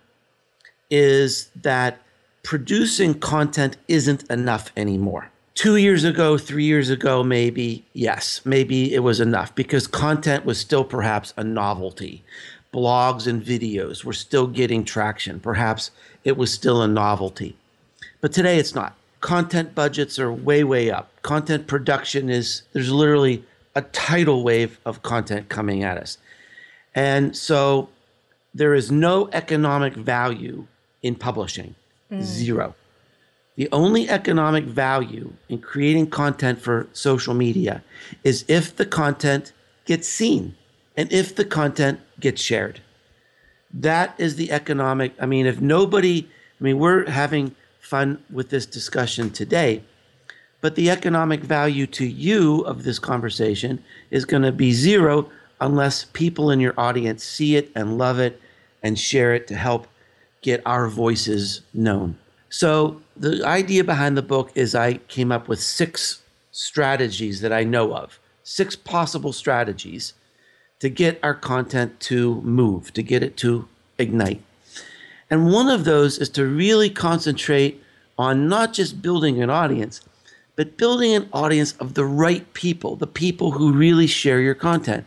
is 0.90 1.50
that 1.62 2.00
producing 2.42 3.18
content 3.18 3.76
isn't 3.88 4.28
enough 4.30 4.72
anymore. 4.76 5.30
Two 5.58 5.74
years 5.74 6.04
ago, 6.04 6.38
three 6.38 6.62
years 6.62 6.88
ago, 6.88 7.24
maybe, 7.24 7.84
yes, 7.92 8.42
maybe 8.44 8.94
it 8.94 9.00
was 9.00 9.18
enough 9.18 9.52
because 9.56 9.88
content 9.88 10.44
was 10.44 10.56
still 10.56 10.84
perhaps 10.84 11.34
a 11.36 11.42
novelty. 11.42 12.22
Blogs 12.72 13.26
and 13.26 13.42
videos 13.42 14.04
were 14.04 14.12
still 14.12 14.46
getting 14.46 14.84
traction. 14.84 15.40
Perhaps 15.40 15.90
it 16.22 16.36
was 16.36 16.52
still 16.52 16.80
a 16.80 16.86
novelty. 16.86 17.56
But 18.20 18.32
today 18.32 18.58
it's 18.58 18.76
not. 18.76 18.94
Content 19.20 19.74
budgets 19.74 20.16
are 20.20 20.32
way, 20.32 20.62
way 20.62 20.92
up. 20.92 21.10
Content 21.22 21.66
production 21.66 22.30
is, 22.30 22.62
there's 22.72 22.92
literally 22.92 23.42
a 23.74 23.82
tidal 23.82 24.44
wave 24.44 24.78
of 24.86 25.02
content 25.02 25.48
coming 25.48 25.82
at 25.82 25.98
us. 25.98 26.18
And 26.94 27.36
so 27.36 27.88
there 28.54 28.74
is 28.74 28.92
no 28.92 29.28
economic 29.32 29.94
value 29.94 30.68
in 31.02 31.16
publishing. 31.16 31.74
Mm. 32.12 32.22
Zero. 32.22 32.76
The 33.58 33.68
only 33.72 34.08
economic 34.08 34.66
value 34.66 35.32
in 35.48 35.58
creating 35.58 36.10
content 36.10 36.60
for 36.60 36.86
social 36.92 37.34
media 37.34 37.82
is 38.22 38.44
if 38.46 38.76
the 38.76 38.86
content 38.86 39.52
gets 39.84 40.08
seen 40.08 40.54
and 40.96 41.12
if 41.12 41.34
the 41.34 41.44
content 41.44 41.98
gets 42.20 42.40
shared. 42.40 42.80
That 43.74 44.14
is 44.16 44.36
the 44.36 44.52
economic. 44.52 45.12
I 45.20 45.26
mean, 45.26 45.44
if 45.44 45.60
nobody, 45.60 46.28
I 46.60 46.62
mean, 46.62 46.78
we're 46.78 47.10
having 47.10 47.56
fun 47.80 48.22
with 48.30 48.50
this 48.50 48.64
discussion 48.64 49.28
today, 49.28 49.82
but 50.60 50.76
the 50.76 50.88
economic 50.88 51.40
value 51.40 51.88
to 51.88 52.06
you 52.06 52.60
of 52.60 52.84
this 52.84 53.00
conversation 53.00 53.82
is 54.12 54.24
going 54.24 54.44
to 54.44 54.52
be 54.52 54.70
zero 54.70 55.32
unless 55.60 56.04
people 56.04 56.52
in 56.52 56.60
your 56.60 56.74
audience 56.78 57.24
see 57.24 57.56
it 57.56 57.72
and 57.74 57.98
love 57.98 58.20
it 58.20 58.40
and 58.84 59.00
share 59.00 59.34
it 59.34 59.48
to 59.48 59.56
help 59.56 59.88
get 60.42 60.62
our 60.64 60.86
voices 60.86 61.62
known. 61.74 62.16
So, 62.50 63.00
the 63.16 63.44
idea 63.44 63.84
behind 63.84 64.16
the 64.16 64.22
book 64.22 64.50
is 64.54 64.74
I 64.74 64.94
came 64.94 65.30
up 65.30 65.48
with 65.48 65.60
six 65.60 66.22
strategies 66.50 67.40
that 67.40 67.52
I 67.52 67.64
know 67.64 67.94
of, 67.94 68.18
six 68.42 68.74
possible 68.74 69.32
strategies 69.32 70.14
to 70.80 70.88
get 70.88 71.18
our 71.22 71.34
content 71.34 72.00
to 72.00 72.40
move, 72.42 72.92
to 72.94 73.02
get 73.02 73.22
it 73.22 73.36
to 73.38 73.68
ignite. 73.98 74.42
And 75.30 75.52
one 75.52 75.68
of 75.68 75.84
those 75.84 76.18
is 76.18 76.30
to 76.30 76.46
really 76.46 76.88
concentrate 76.88 77.82
on 78.16 78.48
not 78.48 78.72
just 78.72 79.02
building 79.02 79.42
an 79.42 79.50
audience, 79.50 80.00
but 80.56 80.76
building 80.76 81.14
an 81.14 81.28
audience 81.32 81.72
of 81.72 81.94
the 81.94 82.04
right 82.04 82.52
people, 82.54 82.96
the 82.96 83.06
people 83.06 83.52
who 83.52 83.72
really 83.72 84.06
share 84.06 84.40
your 84.40 84.54
content. 84.54 85.04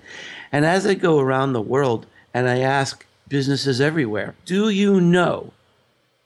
And 0.51 0.65
as 0.65 0.85
I 0.85 0.93
go 0.93 1.19
around 1.19 1.53
the 1.53 1.61
world 1.61 2.05
and 2.33 2.47
I 2.47 2.59
ask 2.59 3.05
businesses 3.31 3.79
everywhere. 3.79 4.35
Do 4.45 4.69
you 4.69 4.99
know 4.99 5.53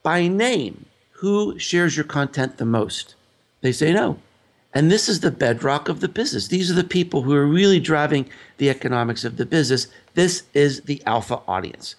by 0.01 0.27
name 0.27 0.85
who 1.25 1.57
shares 1.57 1.97
your 1.97 2.05
content 2.05 2.57
the 2.57 2.65
most? 2.65 3.15
They 3.61 3.71
say 3.71 3.91
no. 3.91 4.19
And 4.75 4.91
this 4.91 5.09
is 5.09 5.21
the 5.21 5.31
bedrock 5.31 5.89
of 5.89 5.99
the 5.99 6.07
business. 6.07 6.49
These 6.49 6.69
are 6.69 6.75
the 6.75 6.83
people 6.83 7.23
who 7.23 7.33
are 7.33 7.47
really 7.47 7.79
driving 7.79 8.29
the 8.57 8.69
economics 8.69 9.23
of 9.23 9.37
the 9.37 9.45
business. 9.45 9.87
This 10.13 10.43
is 10.53 10.81
the 10.81 11.01
alpha 11.07 11.39
audience. 11.47 11.95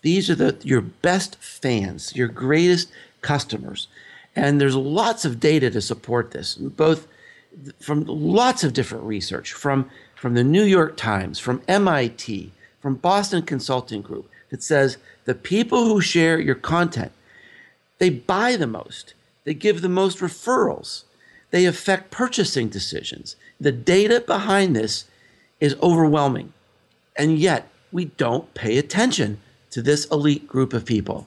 These 0.00 0.30
are 0.30 0.34
the 0.34 0.56
your 0.62 0.80
best 0.80 1.36
fans, 1.36 2.16
your 2.16 2.28
greatest 2.28 2.90
customers. 3.20 3.86
And 4.34 4.58
there's 4.58 4.76
lots 4.76 5.26
of 5.26 5.40
data 5.40 5.70
to 5.72 5.82
support 5.82 6.30
this, 6.30 6.54
both 6.54 7.06
from 7.80 8.06
lots 8.06 8.64
of 8.64 8.72
different 8.72 9.04
research, 9.04 9.52
from, 9.52 9.90
from 10.14 10.32
the 10.32 10.44
New 10.44 10.62
York 10.64 10.96
Times, 10.96 11.38
from 11.38 11.60
MIT, 11.68 12.50
from 12.80 12.94
Boston 12.94 13.42
Consulting 13.42 14.00
Group, 14.00 14.30
that 14.48 14.62
says 14.62 14.96
the 15.26 15.34
people 15.34 15.84
who 15.84 16.00
share 16.00 16.40
your 16.40 16.54
content, 16.54 17.12
they 18.00 18.10
buy 18.10 18.56
the 18.56 18.66
most, 18.66 19.14
they 19.44 19.54
give 19.54 19.80
the 19.80 19.88
most 19.88 20.18
referrals, 20.18 21.04
They 21.52 21.66
affect 21.66 22.10
purchasing 22.10 22.68
decisions. 22.68 23.36
The 23.60 23.72
data 23.72 24.20
behind 24.20 24.74
this 24.74 25.04
is 25.58 25.76
overwhelming. 25.82 26.52
And 27.16 27.38
yet, 27.38 27.68
we 27.92 28.06
don't 28.06 28.54
pay 28.54 28.78
attention 28.78 29.40
to 29.72 29.82
this 29.82 30.06
elite 30.06 30.46
group 30.46 30.72
of 30.72 30.84
people. 30.84 31.26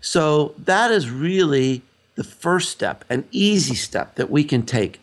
So, 0.00 0.54
that 0.64 0.90
is 0.92 1.10
really 1.10 1.82
the 2.14 2.24
first 2.24 2.70
step, 2.70 3.04
an 3.10 3.24
easy 3.30 3.74
step 3.74 4.14
that 4.14 4.30
we 4.30 4.44
can 4.44 4.62
take 4.62 5.00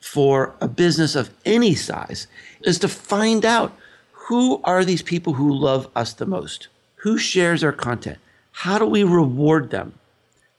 for 0.00 0.54
a 0.60 0.68
business 0.68 1.14
of 1.14 1.30
any 1.44 1.74
size 1.74 2.26
is 2.62 2.78
to 2.78 2.88
find 2.88 3.44
out 3.44 3.76
who 4.28 4.60
are 4.64 4.84
these 4.84 5.02
people 5.02 5.34
who 5.34 5.52
love 5.52 5.88
us 5.94 6.12
the 6.14 6.26
most? 6.26 6.68
Who 7.02 7.18
shares 7.18 7.62
our 7.62 7.72
content? 7.72 8.18
How 8.52 8.78
do 8.78 8.86
we 8.86 9.04
reward 9.04 9.70
them? 9.70 9.94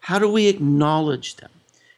How 0.02 0.20
do 0.20 0.30
we 0.30 0.48
acknowledge 0.48 1.38
them? 1.38 1.52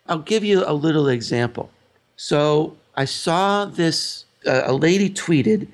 I'll 0.08 0.20
give 0.20 0.44
you 0.44 0.64
a 0.66 0.74
little 0.74 1.08
example. 1.08 1.72
So 2.16 2.76
I 2.96 3.06
saw 3.06 3.66
this, 3.66 4.26
uh, 4.46 4.64
a 4.66 4.74
lady 4.74 5.10
tweeted, 5.10 5.68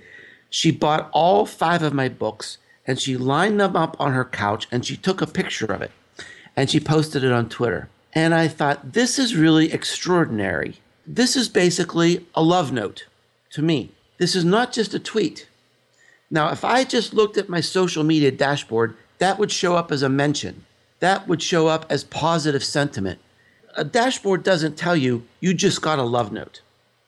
she 0.50 0.71
bought 0.71 1.09
all 1.12 1.45
five 1.45 1.81
of 1.83 1.93
my 1.93 2.07
books 2.07 2.57
and 2.86 3.00
she 3.00 3.17
lined 3.17 3.59
them 3.59 3.75
up 3.75 3.95
on 4.00 4.13
her 4.13 4.25
couch 4.25 4.67
and 4.71 4.86
she 4.86 4.95
took 4.95 5.21
a 5.21 5.27
picture 5.27 5.65
of 5.65 5.81
it 5.81 5.91
and 6.55 6.69
she 6.69 6.79
posted 6.79 7.24
it 7.24 7.31
on 7.31 7.50
Twitter. 7.50 7.89
And 8.13 8.33
I 8.33 8.48
thought, 8.48 8.93
this 8.93 9.19
is 9.19 9.36
really 9.36 9.71
extraordinary. 9.71 10.75
This 11.05 11.36
is 11.36 11.50
basically 11.50 12.25
a 12.36 12.43
love 12.43 12.71
note 12.71 13.07
to 13.51 13.62
me. 13.62 13.91
This 14.17 14.36
is 14.36 14.45
not 14.45 14.71
just 14.71 14.93
a 14.93 15.00
tweet. 15.00 15.48
Now, 16.29 16.51
if 16.51 16.63
I 16.63 16.83
just 16.83 17.13
looked 17.13 17.38
at 17.38 17.50
my 17.50 17.62
social 17.62 18.03
media 18.03 18.31
dashboard, 18.31 18.95
that 19.17 19.39
would 19.39 19.51
show 19.51 19.75
up 19.75 19.91
as 19.91 20.03
a 20.03 20.09
mention. 20.09 20.65
That 21.00 21.27
would 21.27 21.41
show 21.41 21.68
up 21.68 21.86
as 21.89 22.03
positive 22.03 22.63
sentiment. 22.63 23.20
A 23.75 23.84
dashboard 23.84 24.44
doesn't 24.44 24.77
tell 24.77 24.96
you 24.96 25.24
you 25.39 25.53
just 25.53 25.82
got 25.82 26.00
a 26.00 26.03
love 26.03 26.32
note. 26.32 26.62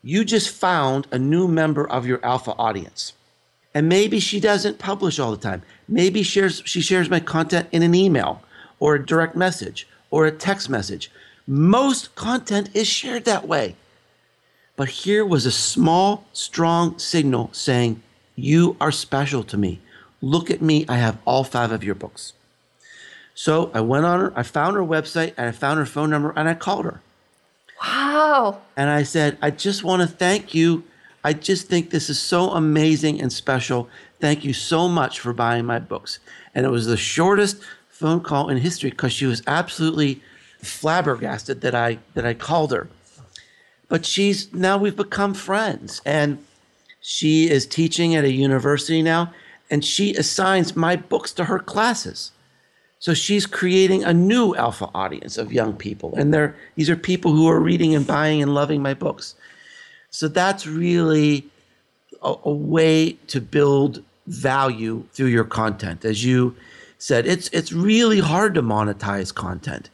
You 0.04 0.24
just 0.24 0.50
found 0.50 1.08
a 1.12 1.20
new 1.20 1.48
member 1.48 1.88
of 1.88 2.06
your 2.06 2.24
alpha 2.26 2.54
audience. 2.58 3.14
And 3.74 3.88
maybe 3.88 4.20
she 4.20 4.40
doesn't 4.40 4.80
publish 4.80 5.20
all 5.20 5.32
the 5.32 5.38
time. 5.38 5.62
Maybe 5.88 6.24
shares, 6.24 6.62
she 6.66 6.82
shares 6.82 7.10
my 7.10 7.20
content 7.20 7.68
in 7.72 7.84
an 7.84 7.96
email 7.96 8.42
or 8.80 8.96
a 8.96 9.06
direct 9.06 9.36
message 9.36 9.88
or 10.10 10.26
a 10.26 10.32
text 10.32 10.70
message. 10.70 11.12
Most 11.48 12.16
content 12.16 12.70
is 12.74 12.88
shared 12.88 13.26
that 13.26 13.48
way. 13.48 13.76
But 14.76 14.90
here 14.90 15.26
was 15.26 15.46
a 15.46 15.52
small, 15.52 16.26
strong 16.34 16.98
signal 16.98 17.50
saying, 17.54 18.02
You 18.36 18.76
are 18.82 18.92
special 18.92 19.44
to 19.44 19.58
me. 19.58 19.80
Look 20.22 20.50
at 20.50 20.62
me. 20.62 20.86
I 20.88 20.98
have 20.98 21.18
all 21.26 21.44
five 21.44 21.72
of 21.72 21.84
your 21.84 21.96
books. 21.96 22.34
So 23.42 23.72
I 23.74 23.82
went 23.82 24.06
on 24.06 24.20
her, 24.20 24.34
I 24.36 24.44
found 24.44 24.76
her 24.76 24.84
website, 24.84 25.34
and 25.36 25.48
I 25.48 25.52
found 25.52 25.80
her 25.80 25.86
phone 25.88 26.12
number, 26.12 26.32
and 26.36 26.48
I 26.48 26.54
called 26.54 26.86
her. 26.86 27.02
Wow. 27.82 28.62
And 28.78 28.88
I 28.88 29.02
said, 29.02 29.36
I 29.42 29.50
just 29.50 29.84
want 29.84 30.04
to 30.04 30.08
thank 30.08 30.54
you. 30.54 30.84
I 31.24 31.34
just 31.34 31.68
think 31.68 31.90
this 31.90 32.08
is 32.08 32.20
so 32.20 32.52
amazing 32.52 33.20
and 33.20 33.34
special. 33.34 33.90
Thank 34.20 34.46
you 34.46 34.54
so 34.54 34.88
much 34.88 35.20
for 35.20 35.34
buying 35.34 35.66
my 35.66 35.80
books. 35.80 36.20
And 36.54 36.68
it 36.68 36.70
was 36.70 36.86
the 36.86 36.98
shortest 36.98 37.64
phone 37.90 38.22
call 38.22 38.48
in 38.48 38.58
history 38.58 38.92
because 38.92 39.12
she 39.12 39.26
was 39.26 39.42
absolutely 39.48 40.22
flabbergasted 40.60 41.62
that 41.62 41.74
I 41.74 41.98
that 42.14 42.28
I 42.28 42.36
called 42.36 42.72
her. 42.72 42.90
But 43.90 44.06
she's 44.06 44.54
now 44.54 44.78
we've 44.78 44.96
become 44.96 45.34
friends 45.34 46.00
and 46.06 46.46
she 47.02 47.50
is 47.50 47.66
teaching 47.66 48.14
at 48.14 48.24
a 48.24 48.32
university 48.32 49.02
now 49.02 49.34
and 49.72 49.84
she 49.84 50.14
assigns 50.14 50.76
my 50.76 50.96
books 50.96 51.32
to 51.34 51.46
her 51.46 51.58
classes. 51.58 52.34
So 53.02 53.16
she's 53.16 53.48
creating 53.48 54.04
a 54.04 54.14
new 54.14 54.56
alpha 54.56 54.88
audience 54.94 55.40
of 55.40 55.52
young 55.52 55.74
people. 55.74 56.14
And 56.16 56.32
they're, 56.32 56.56
these 56.76 56.88
are 56.88 56.96
people 56.96 57.34
who 57.34 57.50
are 57.50 57.60
reading 57.60 57.96
and 57.96 58.06
buying 58.06 58.44
and 58.44 58.54
loving 58.54 58.84
my 58.84 58.94
books. 58.94 59.34
So 60.12 60.28
that's 60.28 60.68
really 60.68 61.48
a, 62.22 62.36
a 62.46 62.52
way 62.52 63.14
to 63.28 63.42
build 63.42 64.04
value 64.28 65.04
through 65.14 65.28
your 65.28 65.44
content. 65.44 66.06
As 66.06 66.24
you 66.24 66.56
said, 67.00 67.26
it's, 67.26 67.50
it's 67.50 67.74
really 67.74 68.20
hard 68.20 68.54
to 68.54 68.62
monetize 68.62 69.34
content. 69.34 69.90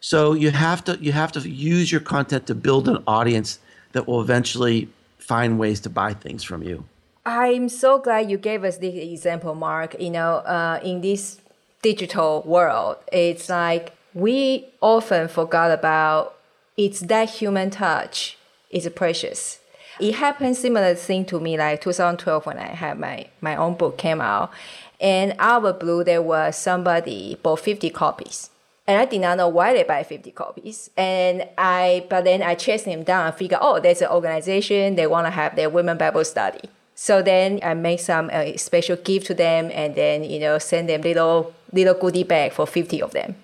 So 0.00 0.32
you 0.32 0.50
have 0.50 0.82
to 0.84 0.96
you 1.00 1.12
have 1.12 1.32
to 1.32 1.40
use 1.40 1.90
your 1.90 2.00
content 2.00 2.46
to 2.46 2.54
build 2.54 2.88
an 2.88 3.02
audience 3.06 3.58
that 3.92 4.06
will 4.06 4.20
eventually 4.20 4.88
find 5.18 5.58
ways 5.58 5.80
to 5.80 5.90
buy 5.90 6.14
things 6.14 6.44
from 6.44 6.62
you. 6.62 6.84
I'm 7.26 7.68
so 7.68 7.98
glad 7.98 8.30
you 8.30 8.38
gave 8.38 8.64
us 8.64 8.78
this 8.78 8.94
example, 8.94 9.54
Mark. 9.54 9.96
You 10.00 10.10
know, 10.10 10.36
uh, 10.46 10.78
in 10.84 11.00
this 11.00 11.40
digital 11.82 12.42
world, 12.42 12.96
it's 13.12 13.48
like 13.48 13.92
we 14.14 14.66
often 14.80 15.28
forgot 15.28 15.70
about 15.70 16.34
it's 16.76 17.00
that 17.00 17.30
human 17.30 17.70
touch 17.70 18.38
is 18.70 18.88
precious. 18.94 19.58
It 20.00 20.14
happened 20.14 20.56
similar 20.56 20.94
thing 20.94 21.24
to 21.26 21.40
me 21.40 21.58
like 21.58 21.80
2012 21.80 22.46
when 22.46 22.58
I 22.58 22.68
had 22.68 22.98
my, 22.98 23.26
my 23.40 23.56
own 23.56 23.74
book 23.74 23.98
came 23.98 24.20
out. 24.20 24.52
And 25.00 25.34
out 25.38 25.64
of 25.64 25.80
blue, 25.80 26.04
there 26.04 26.22
was 26.22 26.56
somebody 26.56 27.36
bought 27.42 27.60
50 27.60 27.90
copies 27.90 28.50
and 28.88 28.98
I 28.98 29.04
did 29.04 29.20
not 29.20 29.36
know 29.36 29.48
why 29.48 29.74
they 29.74 29.82
buy 29.82 30.02
50 30.02 30.30
copies. 30.30 30.88
And 30.96 31.46
I, 31.58 32.06
but 32.08 32.24
then 32.24 32.42
I 32.42 32.54
chased 32.54 32.86
them 32.86 33.02
down 33.02 33.26
and 33.26 33.36
figured, 33.36 33.60
oh, 33.62 33.78
there's 33.78 34.00
an 34.00 34.08
organization, 34.08 34.96
they 34.96 35.06
want 35.06 35.26
to 35.26 35.30
have 35.30 35.56
their 35.56 35.68
women 35.68 35.98
Bible 35.98 36.24
study. 36.24 36.70
So 36.94 37.20
then 37.20 37.60
I 37.62 37.74
make 37.74 38.00
some 38.00 38.30
uh, 38.32 38.56
special 38.56 38.96
gift 38.96 39.26
to 39.26 39.34
them 39.34 39.70
and 39.74 39.94
then, 39.94 40.24
you 40.24 40.40
know, 40.40 40.56
send 40.56 40.88
them 40.88 41.02
little, 41.02 41.54
little 41.72 41.94
goodie 41.94 42.24
bag 42.24 42.52
for 42.52 42.66
50 42.66 43.02
of 43.02 43.12
them. 43.12 43.36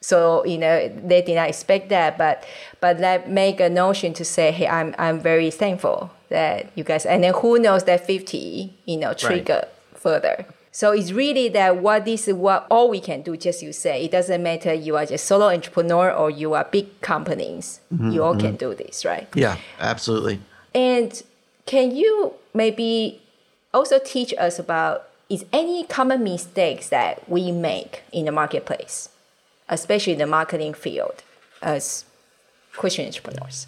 So, 0.00 0.44
you 0.44 0.58
know, 0.58 0.88
they 0.88 1.22
did 1.22 1.34
not 1.34 1.48
expect 1.48 1.88
that, 1.88 2.16
but, 2.16 2.44
but 2.80 2.98
that 2.98 3.30
make 3.30 3.60
a 3.60 3.68
notion 3.68 4.12
to 4.14 4.24
say, 4.24 4.52
hey, 4.52 4.68
I'm, 4.68 4.94
I'm 4.98 5.18
very 5.18 5.50
thankful 5.50 6.10
that 6.28 6.70
you 6.74 6.84
guys, 6.84 7.06
and 7.06 7.24
then 7.24 7.34
who 7.34 7.58
knows 7.58 7.84
that 7.84 8.06
50, 8.06 8.74
you 8.84 8.96
know, 8.96 9.14
trigger 9.14 9.64
right. 9.64 9.98
further. 10.00 10.46
So 10.76 10.92
it's 10.92 11.10
really 11.10 11.48
that 11.48 11.78
what 11.78 12.04
this 12.04 12.28
is 12.28 12.34
what 12.34 12.66
all 12.70 12.90
we 12.90 13.00
can 13.00 13.22
do, 13.22 13.34
just 13.36 13.62
you 13.62 13.72
say. 13.72 14.04
It 14.04 14.10
doesn't 14.10 14.42
matter 14.42 14.74
you 14.74 14.94
are 14.98 15.06
just 15.06 15.24
solo 15.24 15.48
entrepreneur 15.48 16.12
or 16.12 16.28
you 16.28 16.52
are 16.52 16.64
big 16.64 17.00
companies. 17.00 17.80
Mm-hmm, 17.90 18.10
you 18.10 18.22
all 18.22 18.34
mm-hmm. 18.34 18.40
can 18.42 18.56
do 18.56 18.74
this, 18.74 19.04
right? 19.04 19.26
Yeah, 19.34 19.56
absolutely. 19.80 20.38
And 20.74 21.22
can 21.64 21.96
you 21.96 22.34
maybe 22.52 23.22
also 23.72 23.98
teach 23.98 24.34
us 24.38 24.58
about 24.58 25.08
is 25.28 25.44
any 25.52 25.84
common 25.84 26.22
mistakes 26.22 26.88
that 26.88 27.28
we 27.28 27.50
make 27.50 28.02
in 28.12 28.24
the 28.26 28.32
marketplace, 28.32 29.08
especially 29.68 30.12
in 30.12 30.18
the 30.18 30.26
marketing 30.26 30.74
field 30.74 31.22
as 31.62 32.04
Christian 32.72 33.06
entrepreneurs? 33.06 33.66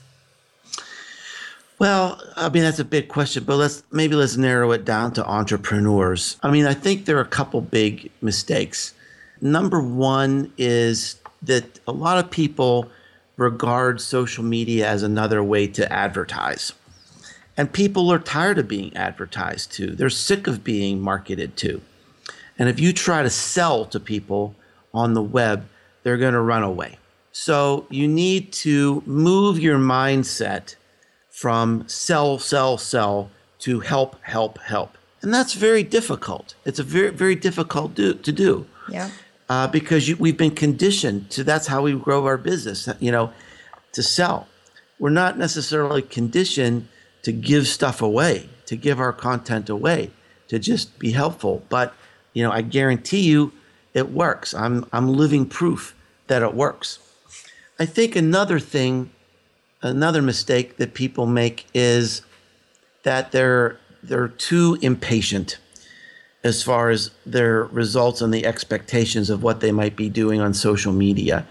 Well, 1.78 2.20
I 2.34 2.48
mean 2.48 2.64
that's 2.64 2.80
a 2.80 2.84
big 2.84 3.08
question, 3.08 3.44
but 3.44 3.56
let's 3.56 3.82
maybe 3.92 4.16
let's 4.16 4.36
narrow 4.36 4.72
it 4.72 4.84
down 4.84 5.12
to 5.14 5.24
entrepreneurs. 5.24 6.36
I 6.42 6.50
mean, 6.50 6.66
I 6.66 6.74
think 6.74 7.04
there 7.04 7.16
are 7.18 7.22
a 7.22 7.24
couple 7.24 7.60
big 7.60 8.10
mistakes. 8.20 8.94
Number 9.40 9.80
one 9.80 10.52
is 10.58 11.20
that 11.42 11.78
a 11.86 11.92
lot 11.92 12.18
of 12.18 12.30
people 12.30 12.90
regard 13.36 14.00
social 14.00 14.42
media 14.42 14.88
as 14.88 15.04
another 15.04 15.42
way 15.42 15.68
to 15.68 15.92
advertise. 15.92 16.72
And 17.58 17.72
people 17.72 18.10
are 18.12 18.20
tired 18.20 18.56
of 18.58 18.68
being 18.68 18.96
advertised 18.96 19.72
to. 19.72 19.88
They're 19.88 20.08
sick 20.08 20.46
of 20.46 20.62
being 20.62 21.00
marketed 21.00 21.56
to. 21.58 21.82
And 22.56 22.68
if 22.68 22.78
you 22.78 22.92
try 22.92 23.24
to 23.24 23.30
sell 23.30 23.84
to 23.86 23.98
people 23.98 24.54
on 24.94 25.14
the 25.14 25.22
web, 25.22 25.66
they're 26.04 26.16
going 26.16 26.34
to 26.34 26.40
run 26.40 26.62
away. 26.62 26.98
So 27.32 27.86
you 27.90 28.06
need 28.06 28.52
to 28.64 29.02
move 29.06 29.58
your 29.58 29.76
mindset 29.76 30.76
from 31.30 31.86
sell, 31.88 32.38
sell, 32.38 32.78
sell 32.78 33.30
to 33.60 33.80
help, 33.80 34.22
help, 34.22 34.58
help. 34.58 34.96
And 35.20 35.34
that's 35.34 35.54
very 35.54 35.82
difficult. 35.82 36.54
It's 36.64 36.78
a 36.78 36.84
very, 36.84 37.10
very 37.10 37.34
difficult 37.34 37.94
do, 37.94 38.14
to 38.14 38.32
do. 38.32 38.66
Yeah. 38.88 39.10
Uh, 39.48 39.66
because 39.66 40.08
you, 40.08 40.16
we've 40.16 40.36
been 40.36 40.54
conditioned 40.54 41.30
to 41.30 41.42
that's 41.42 41.66
how 41.66 41.82
we 41.82 41.92
grow 41.94 42.24
our 42.26 42.36
business, 42.36 42.88
you 43.00 43.10
know, 43.10 43.32
to 43.92 44.02
sell. 44.02 44.46
We're 45.00 45.10
not 45.10 45.38
necessarily 45.38 46.02
conditioned 46.02 46.88
to 47.22 47.32
give 47.32 47.66
stuff 47.66 48.00
away, 48.02 48.48
to 48.66 48.76
give 48.76 49.00
our 49.00 49.12
content 49.12 49.68
away, 49.68 50.10
to 50.48 50.58
just 50.58 50.98
be 50.98 51.12
helpful. 51.12 51.62
But, 51.68 51.94
you 52.32 52.42
know, 52.42 52.50
I 52.50 52.62
guarantee 52.62 53.20
you 53.20 53.52
it 53.94 54.10
works. 54.10 54.54
I'm, 54.54 54.86
I'm 54.92 55.08
living 55.08 55.46
proof 55.46 55.94
that 56.28 56.42
it 56.42 56.54
works. 56.54 56.98
I 57.78 57.86
think 57.86 58.16
another 58.16 58.58
thing 58.58 59.10
another 59.82 60.22
mistake 60.22 60.76
that 60.76 60.94
people 60.94 61.26
make 61.26 61.66
is 61.74 62.22
that 63.04 63.32
they're 63.32 63.78
they're 64.02 64.28
too 64.28 64.78
impatient 64.80 65.58
as 66.44 66.62
far 66.62 66.90
as 66.90 67.10
their 67.26 67.64
results 67.64 68.20
and 68.20 68.32
the 68.32 68.46
expectations 68.46 69.28
of 69.28 69.42
what 69.42 69.60
they 69.60 69.72
might 69.72 69.96
be 69.96 70.08
doing 70.08 70.40
on 70.40 70.54
social 70.54 70.92
media. 70.92 71.44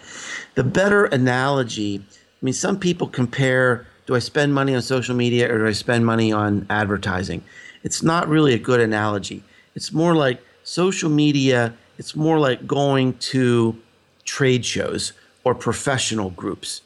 The 0.55 0.63
better 0.63 1.05
analogy, 1.05 2.01
I 2.09 2.45
mean, 2.45 2.53
some 2.53 2.79
people 2.79 3.07
compare 3.07 3.85
do 4.07 4.15
I 4.15 4.19
spend 4.19 4.55
money 4.55 4.73
on 4.73 4.81
social 4.81 5.15
media 5.15 5.53
or 5.53 5.59
do 5.59 5.67
I 5.67 5.73
spend 5.73 6.05
money 6.05 6.31
on 6.31 6.65
advertising? 6.69 7.43
It's 7.83 8.01
not 8.01 8.27
really 8.27 8.55
a 8.55 8.59
good 8.59 8.79
analogy. 8.79 9.43
It's 9.75 9.93
more 9.93 10.15
like 10.15 10.41
social 10.63 11.09
media, 11.09 11.75
it's 11.99 12.15
more 12.15 12.39
like 12.39 12.65
going 12.65 13.13
to 13.19 13.77
trade 14.25 14.65
shows 14.65 15.13
or 15.43 15.53
professional 15.53 16.31
groups 16.31 16.81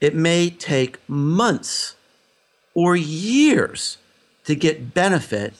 it 0.00 0.14
may 0.14 0.50
take 0.50 0.98
months 1.08 1.94
or 2.74 2.96
years 2.96 3.98
to 4.44 4.54
get 4.54 4.94
benefit 4.94 5.54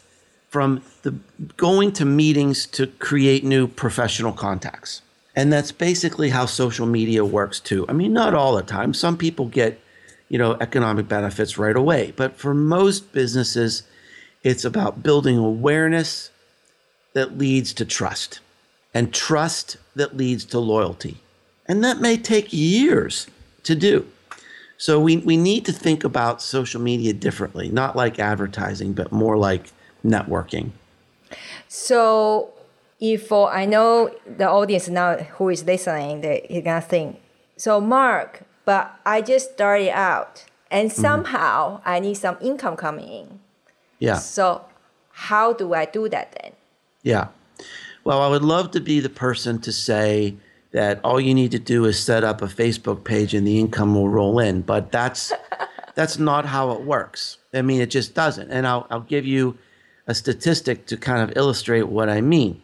from 0.49 0.83
the 1.03 1.15
going 1.57 1.93
to 1.93 2.05
meetings 2.05 2.67
to 2.67 2.87
create 2.87 3.45
new 3.45 3.67
professional 3.67 4.33
contacts. 4.33 5.03
And 5.35 5.53
that's 5.53 5.73
basically 5.73 6.31
how 6.31 6.47
social 6.47 6.87
media 6.87 7.25
works 7.25 7.61
too. 7.61 7.85
I 7.89 7.93
mean, 7.93 8.13
not 8.13 8.35
all 8.35 8.55
the 8.55 8.63
time. 8.63 8.95
Some 8.95 9.19
people 9.19 9.47
get, 9.47 9.81
you 10.29 10.39
know, 10.39 10.57
economic 10.61 11.09
benefits 11.09 11.59
right 11.59 11.77
away, 11.77 12.13
but 12.17 12.37
for 12.37 12.55
most 12.55 13.13
businesses, 13.13 13.83
it's 14.43 14.65
about 14.65 15.03
building 15.03 15.39
awareness 15.39 16.31
that 17.13 17.39
leads 17.39 17.73
to 17.75 17.85
trust 17.85 18.41
and 18.93 19.13
trust 19.13 19.77
that 19.95 20.17
leads 20.17 20.45
to 20.45 20.59
loyalty. 20.59 21.19
And 21.67 21.83
that 21.85 22.01
may 22.01 22.17
take 22.17 22.53
years 22.53 23.27
to 23.65 23.75
do. 23.75 24.07
So 24.79 25.01
we, 25.01 25.17
we 25.19 25.37
need 25.37 25.65
to 25.67 25.73
think 25.73 26.05
about 26.05 26.43
social 26.43 26.81
media 26.81 27.13
differently, 27.13 27.71
not 27.71 27.97
like 27.97 28.19
advertising, 28.19 28.93
but 28.93 29.11
more 29.11 29.37
like 29.37 29.73
networking. 30.05 30.71
So 31.69 32.51
if 33.01 33.33
uh, 33.33 33.47
I 33.47 33.65
know 33.65 34.11
the 34.27 34.49
audience 34.49 34.89
now 34.89 35.17
who 35.17 35.49
is 35.49 35.65
listening, 35.65 36.21
they 36.21 36.47
are 36.51 36.61
gonna 36.61 36.81
think, 36.81 37.21
so 37.57 37.81
Mark, 37.81 38.43
but 38.67 39.01
I 39.07 39.23
just 39.23 39.55
started 39.55 39.91
out 39.91 40.45
and 40.71 40.91
mm-hmm. 40.91 41.01
somehow 41.01 41.79
mm-hmm. 41.79 41.89
I 41.89 42.01
need 42.01 42.15
some 42.15 42.37
income 42.43 42.77
coming 42.77 43.09
in. 43.09 43.41
Yeah. 43.99 44.19
So 44.19 44.67
how 45.13 45.55
do 45.55 45.73
I 45.73 45.87
do 45.87 46.11
that 46.11 46.37
then? 46.43 46.53
Yeah. 47.03 47.29
Well, 48.05 48.21
I 48.21 48.29
would 48.29 48.43
love 48.43 48.73
to 48.73 48.81
be 48.81 49.01
the 49.01 49.09
person 49.09 49.59
to 49.63 49.73
say, 49.73 50.37
that 50.77 51.01
all 51.03 51.19
you 51.19 51.35
need 51.35 51.53
to 51.53 51.59
do 51.59 51.87
is 51.87 51.99
set 51.99 52.23
up 52.23 52.43
a 52.43 52.47
Facebook 52.47 53.03
page 53.03 53.33
and 53.33 53.47
the 53.47 53.59
income 53.59 53.95
will 53.95 54.11
roll 54.11 54.39
in. 54.39 54.61
But 54.61 54.93
that's 54.93 55.33
that's 55.95 56.19
not 56.19 56.45
how 56.45 56.73
it 56.73 56.83
works. 56.83 57.39
I 57.55 57.63
mean, 57.63 57.81
it 57.81 57.91
just 57.91 58.15
doesn't. 58.15 58.51
And 58.51 58.67
I'll 58.67 58.87
I'll 58.91 59.01
give 59.01 59.25
you 59.25 59.57
a 60.07 60.15
statistic 60.15 60.85
to 60.87 60.99
kind 60.99 61.23
of 61.23 61.35
illustrate 61.35 61.85
what 61.85 62.11
I 62.11 62.21
mean. 62.21 62.61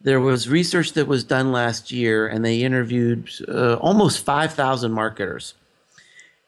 There 0.00 0.20
was 0.20 0.48
research 0.48 0.92
that 0.92 1.08
was 1.08 1.24
done 1.24 1.52
last 1.52 1.90
year, 1.90 2.26
and 2.26 2.44
they 2.44 2.62
interviewed 2.62 3.30
uh, 3.48 3.74
almost 3.74 4.24
5,000 4.24 4.92
marketers. 4.92 5.54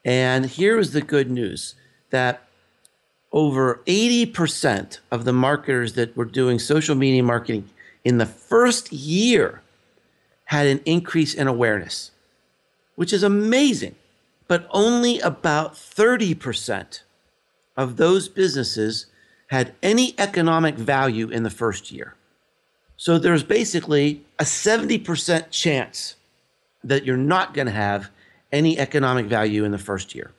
And 0.04 0.46
here 0.46 0.78
is 0.78 0.92
the 0.92 1.00
good 1.00 1.30
news 1.30 1.74
that 2.10 2.48
over 3.32 3.80
80% 3.86 5.00
of 5.10 5.24
the 5.24 5.32
marketers 5.32 5.94
that 5.94 6.16
were 6.16 6.24
doing 6.24 6.58
social 6.58 6.94
media 6.94 7.22
marketing 7.22 7.68
in 8.04 8.18
the 8.18 8.26
first 8.26 8.92
year 8.92 9.60
had 10.46 10.66
an 10.66 10.80
increase 10.86 11.34
in 11.34 11.46
awareness, 11.46 12.10
which 12.94 13.12
is 13.12 13.22
amazing. 13.22 13.94
But 14.46 14.66
only 14.70 15.20
about 15.20 15.74
30% 15.74 17.02
of 17.76 17.96
those 17.96 18.28
businesses 18.28 19.06
had 19.48 19.74
any 19.82 20.14
economic 20.18 20.76
value 20.76 21.28
in 21.28 21.42
the 21.42 21.50
first 21.50 21.92
year. 21.92 22.14
So 22.98 23.16
there's 23.16 23.44
basically 23.44 24.22
a 24.40 24.44
70% 24.44 25.50
chance 25.50 26.16
that 26.82 27.04
you're 27.04 27.16
not 27.16 27.54
going 27.54 27.68
to 27.68 27.72
have 27.72 28.10
any 28.50 28.78
economic 28.78 29.26
value 29.26 29.64
in 29.64 29.70
the 29.70 29.78
first 29.78 30.14
year. 30.14 30.32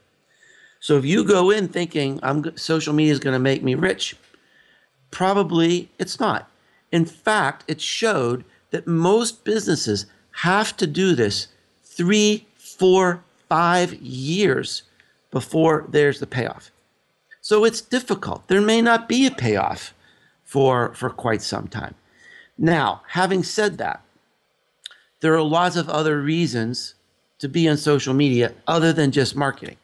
So 0.82 0.98
if 0.98 1.06
you 1.06 1.24
go 1.24 1.50
in 1.52 1.70
thinking 1.70 2.20
I'm 2.22 2.56
social 2.58 2.94
media 2.94 3.14
is 3.14 3.20
going 3.20 3.34
to 3.34 3.40
make 3.40 3.64
me 3.64 3.76
rich, 3.76 4.18
probably 5.10 5.90
it's 5.98 6.20
not. 6.20 6.52
In 6.92 7.06
fact, 7.06 7.64
it 7.68 7.80
showed 7.80 8.44
that 8.72 8.86
most 8.86 9.46
businesses 9.46 10.06
have 10.32 10.76
to 10.78 10.88
do 10.88 11.16
this 11.16 11.48
three, 11.84 12.46
four, 12.58 13.24
five 13.48 13.94
years 13.96 14.84
before 15.32 15.86
there's 15.90 16.20
the 16.20 16.28
payoff. 16.28 16.72
So 17.42 17.64
it's 17.64 17.82
difficult. 17.82 18.48
There 18.48 18.62
may 18.62 18.82
not 18.82 19.08
be 19.08 19.26
a 19.26 19.32
payoff 19.32 19.94
for, 20.44 20.94
for 20.94 21.10
quite 21.10 21.42
some 21.42 21.68
time. 21.68 21.96
Now, 22.62 23.04
having 23.08 23.44
said 23.44 23.78
that, 23.78 24.02
there 25.22 25.34
are 25.34 25.42
lots 25.42 25.78
of 25.78 25.88
other 25.88 26.22
reasons 26.22 26.94
to 27.40 27.48
be 27.48 27.70
on 27.70 27.78
social 27.78 28.14
media 28.14 28.54
other 28.68 28.92
than 28.92 29.12
just 29.12 29.34
marketing. 29.34 29.78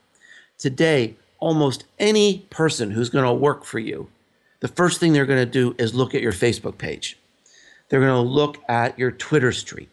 Today, 0.58 1.16
almost 1.40 1.86
any 2.00 2.40
person 2.50 2.92
who's 2.92 3.10
going 3.10 3.24
to 3.24 3.34
work 3.34 3.64
for 3.64 3.80
you, 3.80 4.10
the 4.60 4.68
first 4.68 5.00
thing 5.00 5.14
they're 5.14 5.26
going 5.26 5.46
to 5.46 5.50
do 5.50 5.74
is 5.78 5.94
look 5.94 6.14
at 6.14 6.22
your 6.22 6.34
Facebook 6.34 6.78
page. 6.78 7.18
They're 7.88 8.02
going 8.02 8.26
to 8.26 8.30
look 8.30 8.58
at 8.68 9.00
your 9.00 9.12
Twitter 9.12 9.54
stream, 9.54 9.88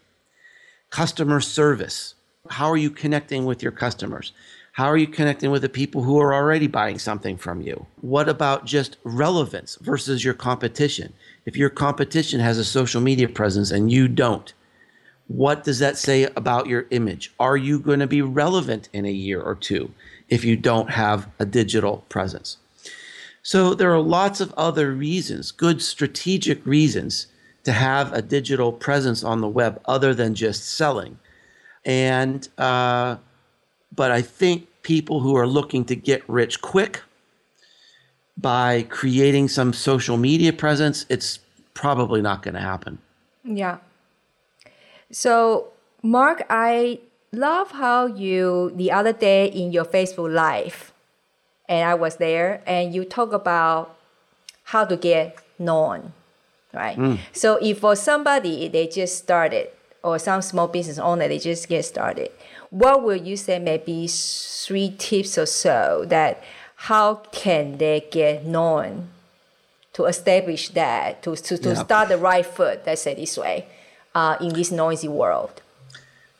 customer 0.90 1.40
service. 1.40 2.14
How 2.50 2.68
are 2.68 2.76
you 2.76 2.90
connecting 2.90 3.44
with 3.44 3.62
your 3.62 3.72
customers? 3.72 4.32
How 4.72 4.86
are 4.86 4.96
you 4.96 5.06
connecting 5.06 5.50
with 5.50 5.60
the 5.60 5.68
people 5.68 6.02
who 6.02 6.18
are 6.18 6.32
already 6.32 6.66
buying 6.66 6.98
something 6.98 7.36
from 7.36 7.60
you? 7.60 7.86
What 8.00 8.26
about 8.26 8.64
just 8.64 8.96
relevance 9.04 9.76
versus 9.82 10.24
your 10.24 10.32
competition? 10.32 11.12
If 11.44 11.58
your 11.58 11.68
competition 11.68 12.40
has 12.40 12.56
a 12.56 12.64
social 12.64 13.02
media 13.02 13.28
presence 13.28 13.70
and 13.70 13.92
you 13.92 14.08
don't, 14.08 14.54
what 15.28 15.62
does 15.64 15.78
that 15.80 15.98
say 15.98 16.24
about 16.36 16.68
your 16.68 16.86
image? 16.90 17.34
Are 17.38 17.58
you 17.58 17.78
going 17.78 18.00
to 18.00 18.06
be 18.06 18.22
relevant 18.22 18.88
in 18.94 19.04
a 19.04 19.12
year 19.12 19.42
or 19.42 19.54
two 19.54 19.92
if 20.30 20.42
you 20.42 20.56
don't 20.56 20.90
have 20.90 21.28
a 21.38 21.44
digital 21.44 22.04
presence? 22.08 22.56
So 23.42 23.74
there 23.74 23.92
are 23.92 24.00
lots 24.00 24.40
of 24.40 24.54
other 24.54 24.92
reasons, 24.92 25.50
good 25.50 25.82
strategic 25.82 26.64
reasons 26.64 27.26
to 27.64 27.72
have 27.72 28.10
a 28.14 28.22
digital 28.22 28.72
presence 28.72 29.22
on 29.22 29.42
the 29.42 29.48
web 29.48 29.82
other 29.84 30.14
than 30.14 30.34
just 30.34 30.76
selling. 30.76 31.18
And, 31.84 32.48
uh, 32.56 33.16
but 33.94 34.10
I 34.10 34.22
think 34.22 34.68
people 34.82 35.20
who 35.20 35.36
are 35.36 35.46
looking 35.46 35.84
to 35.86 35.96
get 35.96 36.22
rich 36.28 36.60
quick 36.60 37.02
by 38.36 38.82
creating 38.88 39.48
some 39.48 39.72
social 39.72 40.16
media 40.16 40.52
presence, 40.52 41.06
it's 41.08 41.38
probably 41.74 42.22
not 42.22 42.42
going 42.42 42.54
to 42.54 42.60
happen. 42.60 42.98
Yeah. 43.44 43.78
So, 45.10 45.68
Mark, 46.02 46.44
I 46.48 47.00
love 47.32 47.72
how 47.72 48.06
you, 48.06 48.72
the 48.74 48.90
other 48.90 49.12
day 49.12 49.46
in 49.46 49.72
your 49.72 49.84
Facebook 49.84 50.32
Live, 50.32 50.92
and 51.68 51.88
I 51.88 51.94
was 51.94 52.16
there, 52.16 52.62
and 52.66 52.94
you 52.94 53.04
talk 53.04 53.32
about 53.32 53.96
how 54.64 54.84
to 54.84 54.96
get 54.96 55.38
known 55.58 56.12
right? 56.72 56.96
Mm. 56.96 57.18
So 57.32 57.56
if 57.56 57.78
for 57.78 57.96
somebody 57.96 58.68
they 58.68 58.86
just 58.86 59.18
started 59.18 59.68
or 60.02 60.18
some 60.18 60.42
small 60.42 60.68
business 60.68 60.98
owner 60.98 61.28
they 61.28 61.38
just 61.38 61.68
get 61.68 61.84
started, 61.84 62.30
what 62.72 63.02
will 63.02 63.16
you 63.16 63.36
say 63.36 63.58
maybe 63.58 64.08
three 64.08 64.94
tips 64.98 65.36
or 65.36 65.44
so 65.44 66.04
that 66.08 66.42
how 66.88 67.16
can 67.30 67.76
they 67.76 68.08
get 68.10 68.46
known 68.46 69.10
to 69.92 70.06
establish 70.06 70.70
that 70.70 71.22
to 71.22 71.36
to, 71.36 71.58
to 71.58 71.68
yep. 71.68 71.84
start 71.84 72.08
the 72.08 72.16
right 72.16 72.46
foot? 72.46 72.82
Let's 72.86 73.02
say 73.02 73.14
this 73.14 73.36
way, 73.36 73.66
uh, 74.14 74.38
in 74.40 74.54
this 74.54 74.72
noisy 74.72 75.06
world. 75.06 75.60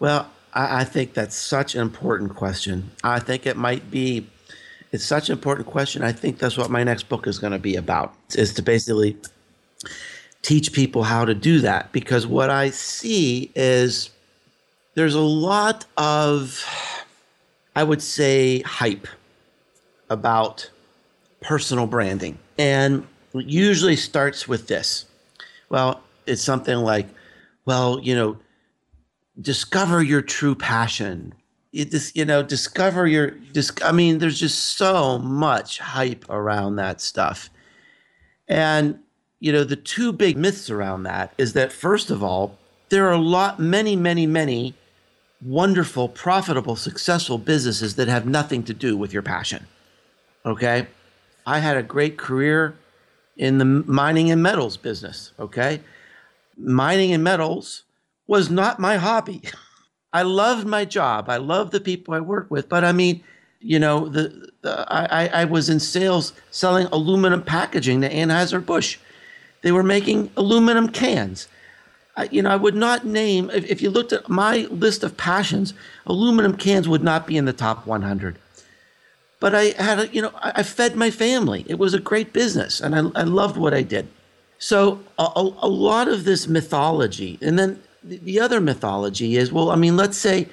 Well, 0.01 0.31
I, 0.55 0.81
I 0.81 0.85
think 0.85 1.12
that's 1.12 1.37
such 1.37 1.75
an 1.75 1.83
important 1.83 2.35
question. 2.35 2.90
I 3.05 3.18
think 3.21 3.47
it 3.47 3.59
might 3.59 3.90
be 3.90 4.27
it's 4.90 5.05
such 5.05 5.29
an 5.29 5.35
important 5.35 5.68
question. 5.68 6.03
I 6.03 6.12
think 6.12 6.38
that's 6.38 6.57
what 6.57 6.71
my 6.71 6.83
next 6.83 7.11
book 7.11 7.27
is 7.27 7.38
going 7.38 7.53
to 7.53 7.59
be 7.59 7.77
about. 7.77 8.14
Is 8.35 8.55
to 8.55 8.62
basically 8.62 9.18
teach 10.40 10.73
people 10.73 11.03
how 11.03 11.27
to 11.27 11.35
do 11.35 11.61
that 11.61 11.92
because 11.92 12.27
what 12.27 12.49
I 12.49 12.71
see 12.71 13.53
is 13.55 14.09
there's 14.94 15.14
a 15.14 15.20
lot 15.20 15.85
of, 15.96 16.64
I 17.74 17.85
would 17.85 18.02
say, 18.02 18.61
hype 18.62 19.07
about 20.11 20.70
personal 21.40 21.87
branding. 21.87 22.38
And 22.59 23.07
it 23.35 23.46
usually 23.46 23.96
starts 23.96 24.46
with 24.46 24.68
this. 24.68 25.07
Well, 25.68 26.02
it's 26.26 26.42
something 26.42 26.76
like, 26.76 27.09
well, 27.64 28.00
you 28.02 28.14
know, 28.14 28.38
discover 29.40 30.02
your 30.02 30.22
true 30.22 30.55
passion. 30.55 31.35
You 31.70 31.87
just, 31.87 32.16
you 32.16 32.24
know, 32.24 32.42
discover 32.42 33.07
your, 33.07 33.31
just, 33.52 33.83
I 33.83 33.92
mean, 33.92 34.18
there's 34.18 34.38
just 34.38 34.76
so 34.76 35.18
much 35.18 35.78
hype 35.78 36.28
around 36.28 36.76
that 36.76 37.00
stuff. 37.00 37.48
And 38.48 38.98
you 39.42 39.50
know, 39.50 39.64
the 39.64 39.74
two 39.74 40.12
big 40.12 40.37
myths 40.37 40.70
around 40.70 41.02
that 41.02 41.35
is 41.37 41.55
that, 41.55 41.72
first 41.72 42.11
of 42.11 42.22
all, 42.22 42.57
there 42.90 43.09
are 43.09 43.12
a 43.12 43.18
lot, 43.18 43.59
many, 43.59 43.96
many, 43.96 44.24
many 44.24 44.72
wonderful, 45.44 46.09
profitable, 46.09 46.76
successful 46.76 47.38
businesses 47.38 47.96
that 47.96 48.09
have 48.09 48.26
nothing 48.26 48.62
to 48.64 48.74
do 48.74 48.96
with 48.96 49.12
your 49.12 49.22
passion. 49.22 49.66
Okay. 50.46 50.87
I 51.46 51.59
had 51.59 51.76
a 51.76 51.83
great 51.83 52.16
career 52.16 52.76
in 53.37 53.59
the 53.59 53.64
mining 53.64 54.31
and 54.31 54.42
metals 54.42 54.76
business. 54.76 55.33
Okay. 55.38 55.81
Mining 56.57 57.12
and 57.12 57.24
metals 57.24 57.83
was 58.26 58.50
not 58.50 58.78
my 58.78 58.96
hobby. 58.96 59.42
I 60.12 60.22
loved 60.22 60.66
my 60.66 60.85
job. 60.85 61.28
I 61.28 61.38
loved 61.38 61.72
the 61.72 61.81
people 61.81 62.14
I 62.14 62.20
worked 62.20 62.50
with. 62.50 62.68
But 62.68 62.85
I 62.85 62.92
mean, 62.92 63.24
you 63.61 63.78
know, 63.78 64.09
the, 64.09 64.50
the 64.61 64.87
I, 64.92 65.26
I 65.28 65.44
was 65.44 65.68
in 65.68 65.81
sales 65.81 66.33
selling 66.50 66.87
aluminum 66.92 67.42
packaging 67.42 68.02
to 68.02 68.11
Anheuser-Busch. 68.11 68.98
They 69.62 69.72
were 69.72 69.83
making 69.83 70.31
aluminum 70.37 70.88
cans. 70.88 71.48
I, 72.16 72.29
you 72.31 72.42
know, 72.42 72.51
I 72.51 72.57
would 72.57 72.75
not 72.75 73.07
name, 73.07 73.51
if, 73.51 73.64
if 73.70 73.83
you 73.83 73.90
looked 73.90 74.12
at 74.12 74.29
my 74.29 74.66
list 74.70 75.03
of 75.03 75.16
passions, 75.16 75.72
aluminum 76.07 76.57
cans 76.57 76.88
would 76.88 77.03
not 77.03 77.27
be 77.27 77.37
in 77.37 77.46
the 77.46 77.53
top 77.53 77.87
100. 77.87 78.38
But 79.40 79.55
I 79.55 79.64
had, 79.83 79.98
a, 79.98 80.09
you 80.09 80.22
know, 80.22 80.33
I, 80.37 80.53
I 80.57 80.62
fed 80.62 80.94
my 80.94 81.11
family. 81.11 81.64
It 81.66 81.79
was 81.79 81.94
a 81.94 82.01
great 82.01 82.33
business 82.33 82.81
and 82.81 82.94
I, 82.94 83.20
I 83.20 83.25
loved 83.25 83.57
what 83.57 83.75
I 83.75 83.83
did. 83.83 84.09
So 84.59 85.01
a, 85.18 85.29
a, 85.35 85.68
lot 85.68 86.07
of 86.07 86.22
this 86.25 86.46
mythology, 86.46 87.37
and 87.42 87.59
then 87.59 87.83
the, 88.05 88.18
the 88.18 88.38
other 88.38 88.61
mythology 88.61 89.37
is, 89.37 89.51
well, 89.51 89.70
I 89.72 89.77
mean, 89.77 89.96
let's 89.96 90.16
say 90.16 90.48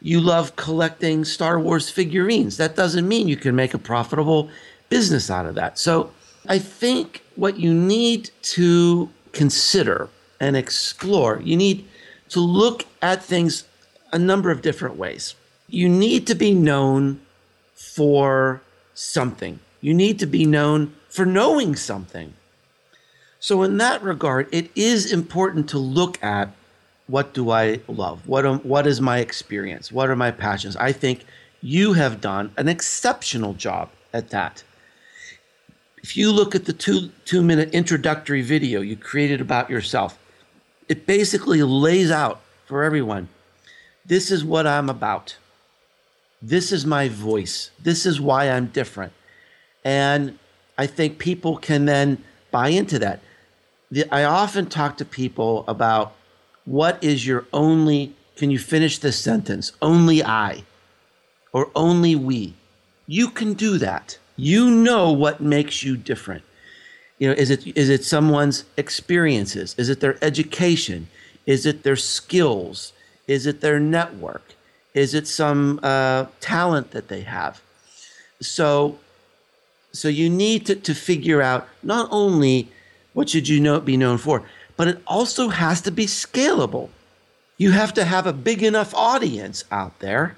you 0.00 0.20
love 0.20 0.56
collecting 0.56 1.24
Star 1.24 1.60
Wars 1.60 1.88
figurines. 1.88 2.56
That 2.56 2.74
doesn't 2.74 3.06
mean 3.06 3.28
you 3.28 3.36
can 3.36 3.54
make 3.54 3.72
a 3.72 3.78
profitable 3.78 4.50
business 4.88 5.30
out 5.30 5.46
of 5.46 5.54
that. 5.54 5.78
So 5.78 6.10
I 6.48 6.58
think 6.58 7.22
what 7.36 7.58
you 7.58 7.72
need 7.72 8.30
to 8.42 9.08
consider 9.32 10.08
and 10.42 10.56
explore, 10.56 11.40
you 11.40 11.56
need 11.56 11.86
to 12.28 12.40
look 12.40 12.84
at 13.00 13.22
things 13.22 13.64
a 14.12 14.18
number 14.18 14.50
of 14.50 14.60
different 14.60 14.96
ways. 14.96 15.36
You 15.68 15.88
need 15.88 16.26
to 16.26 16.34
be 16.34 16.52
known 16.52 17.20
for 17.74 18.60
something, 18.92 19.60
you 19.80 19.94
need 19.94 20.18
to 20.18 20.26
be 20.26 20.44
known 20.44 20.94
for 21.08 21.24
knowing 21.24 21.76
something. 21.76 22.34
So, 23.38 23.62
in 23.62 23.78
that 23.78 24.02
regard, 24.02 24.48
it 24.52 24.70
is 24.76 25.12
important 25.12 25.68
to 25.70 25.78
look 25.78 26.22
at 26.22 26.50
what 27.06 27.34
do 27.34 27.50
I 27.50 27.80
love? 27.88 28.26
What, 28.26 28.46
am, 28.46 28.60
what 28.60 28.86
is 28.86 29.00
my 29.00 29.18
experience? 29.18 29.90
What 29.90 30.08
are 30.10 30.16
my 30.16 30.30
passions? 30.30 30.76
I 30.76 30.92
think 30.92 31.24
you 31.60 31.92
have 31.94 32.20
done 32.20 32.52
an 32.56 32.68
exceptional 32.68 33.54
job 33.54 33.90
at 34.12 34.30
that. 34.30 34.62
If 35.98 36.16
you 36.16 36.32
look 36.32 36.54
at 36.54 36.64
the 36.64 36.72
two, 36.72 37.10
two 37.24 37.42
minute 37.42 37.70
introductory 37.74 38.42
video 38.42 38.80
you 38.80 38.96
created 38.96 39.40
about 39.40 39.70
yourself, 39.70 40.18
it 40.88 41.06
basically 41.06 41.62
lays 41.62 42.10
out 42.10 42.40
for 42.66 42.82
everyone 42.82 43.28
this 44.04 44.30
is 44.30 44.44
what 44.44 44.66
I'm 44.66 44.88
about. 44.88 45.36
This 46.40 46.72
is 46.72 46.84
my 46.84 47.08
voice. 47.08 47.70
This 47.80 48.04
is 48.04 48.20
why 48.20 48.50
I'm 48.50 48.66
different. 48.66 49.12
And 49.84 50.38
I 50.76 50.86
think 50.86 51.18
people 51.18 51.56
can 51.56 51.84
then 51.84 52.22
buy 52.50 52.68
into 52.68 52.98
that. 52.98 53.20
I 54.10 54.24
often 54.24 54.66
talk 54.66 54.96
to 54.98 55.04
people 55.04 55.64
about 55.68 56.14
what 56.64 57.02
is 57.02 57.26
your 57.26 57.46
only, 57.52 58.14
can 58.36 58.50
you 58.50 58.58
finish 58.58 58.98
this 58.98 59.18
sentence? 59.18 59.72
Only 59.80 60.24
I 60.24 60.64
or 61.52 61.70
only 61.74 62.16
we. 62.16 62.54
You 63.06 63.30
can 63.30 63.54
do 63.54 63.78
that. 63.78 64.18
You 64.36 64.70
know 64.70 65.12
what 65.12 65.40
makes 65.40 65.82
you 65.82 65.96
different. 65.96 66.42
You 67.22 67.28
know, 67.28 67.34
is 67.34 67.50
it 67.50 67.64
is 67.76 67.88
it 67.88 68.02
someone's 68.02 68.64
experiences? 68.76 69.76
Is 69.78 69.88
it 69.88 70.00
their 70.00 70.18
education? 70.24 71.06
Is 71.46 71.66
it 71.66 71.84
their 71.84 71.94
skills? 71.94 72.92
Is 73.28 73.46
it 73.46 73.60
their 73.60 73.78
network? 73.78 74.42
Is 74.92 75.14
it 75.14 75.28
some 75.28 75.78
uh, 75.84 76.26
talent 76.40 76.90
that 76.90 77.06
they 77.06 77.20
have? 77.20 77.62
So, 78.40 78.98
so 79.92 80.08
you 80.08 80.28
need 80.28 80.66
to, 80.66 80.74
to 80.74 80.94
figure 80.96 81.40
out 81.40 81.68
not 81.80 82.08
only 82.10 82.72
what 83.12 83.28
should 83.28 83.46
you 83.46 83.60
know 83.60 83.78
be 83.78 83.96
known 83.96 84.18
for, 84.18 84.42
but 84.76 84.88
it 84.88 85.00
also 85.06 85.50
has 85.50 85.80
to 85.82 85.92
be 85.92 86.06
scalable. 86.06 86.88
You 87.56 87.70
have 87.70 87.94
to 87.94 88.04
have 88.04 88.26
a 88.26 88.32
big 88.32 88.64
enough 88.64 88.92
audience 88.96 89.62
out 89.70 90.00
there 90.00 90.36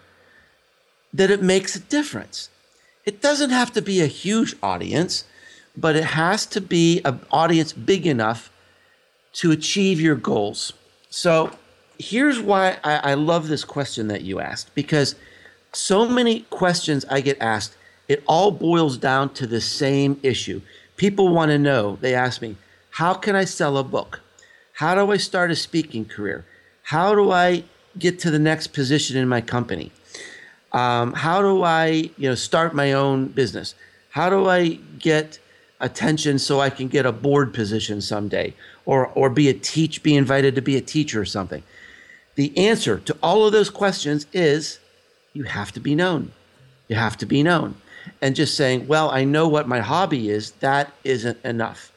that 1.14 1.30
it 1.30 1.42
makes 1.42 1.76
a 1.76 1.80
difference. 1.80 2.50
It 3.06 3.22
doesn't 3.22 3.48
have 3.48 3.72
to 3.72 3.80
be 3.80 4.02
a 4.02 4.06
huge 4.06 4.54
audience, 4.62 5.24
but 5.76 5.96
it 5.96 6.04
has 6.04 6.46
to 6.46 6.60
be 6.60 7.00
an 7.04 7.20
audience 7.30 7.72
big 7.72 8.06
enough 8.06 8.50
to 9.34 9.50
achieve 9.50 10.00
your 10.00 10.14
goals. 10.14 10.72
So 11.10 11.50
here's 11.98 12.40
why 12.40 12.78
I, 12.84 13.12
I, 13.12 13.14
love 13.14 13.48
this 13.48 13.64
question 13.64 14.08
that 14.08 14.22
you 14.22 14.40
asked 14.40 14.74
because 14.74 15.16
so 15.72 16.08
many 16.08 16.40
questions 16.50 17.04
I 17.10 17.20
get 17.20 17.40
asked, 17.40 17.76
it 18.08 18.22
all 18.26 18.50
boils 18.50 18.96
down 18.96 19.32
to 19.34 19.46
the 19.46 19.60
same 19.60 20.20
issue. 20.22 20.60
People 20.96 21.28
want 21.28 21.50
to 21.50 21.58
know, 21.58 21.98
they 22.00 22.14
ask 22.14 22.40
me, 22.40 22.56
how 22.90 23.14
can 23.14 23.34
I 23.34 23.44
sell 23.44 23.76
a 23.76 23.84
book? 23.84 24.20
How 24.74 24.94
do 24.94 25.10
I 25.10 25.16
start 25.16 25.50
a 25.50 25.56
speaking 25.56 26.04
career? 26.04 26.44
How 26.82 27.14
do 27.14 27.30
I 27.30 27.64
get 27.98 28.18
to 28.20 28.30
the 28.30 28.38
next 28.38 28.68
position 28.68 29.16
in 29.16 29.28
my 29.28 29.40
company? 29.40 29.90
Um, 30.72 31.12
how 31.12 31.40
do 31.40 31.62
I, 31.62 32.10
you 32.16 32.28
know, 32.28 32.34
start 32.34 32.74
my 32.74 32.92
own 32.92 33.28
business? 33.28 33.74
How 34.10 34.28
do 34.28 34.48
I 34.48 34.74
get 34.98 35.38
attention 35.80 36.38
so 36.38 36.60
I 36.60 36.70
can 36.70 36.88
get 36.88 37.06
a 37.06 37.12
board 37.12 37.52
position 37.52 38.00
someday, 38.00 38.54
or 38.84 39.08
or 39.08 39.30
be 39.30 39.48
a 39.48 39.54
teach, 39.54 40.02
be 40.02 40.16
invited 40.16 40.54
to 40.54 40.62
be 40.62 40.76
a 40.76 40.80
teacher 40.80 41.20
or 41.20 41.24
something? 41.24 41.62
The 42.36 42.56
answer 42.58 42.98
to 42.98 43.16
all 43.22 43.46
of 43.46 43.52
those 43.52 43.70
questions 43.70 44.26
is 44.32 44.78
you 45.32 45.44
have 45.44 45.72
to 45.72 45.80
be 45.80 45.94
known. 45.94 46.32
You 46.88 46.96
have 46.96 47.16
to 47.18 47.26
be 47.26 47.42
known. 47.42 47.76
And 48.20 48.36
just 48.36 48.56
saying, 48.56 48.86
well, 48.86 49.10
I 49.10 49.24
know 49.24 49.48
what 49.48 49.66
my 49.66 49.80
hobby 49.80 50.28
is, 50.28 50.50
that 50.60 50.92
isn't 51.04 51.42
enough 51.44 51.92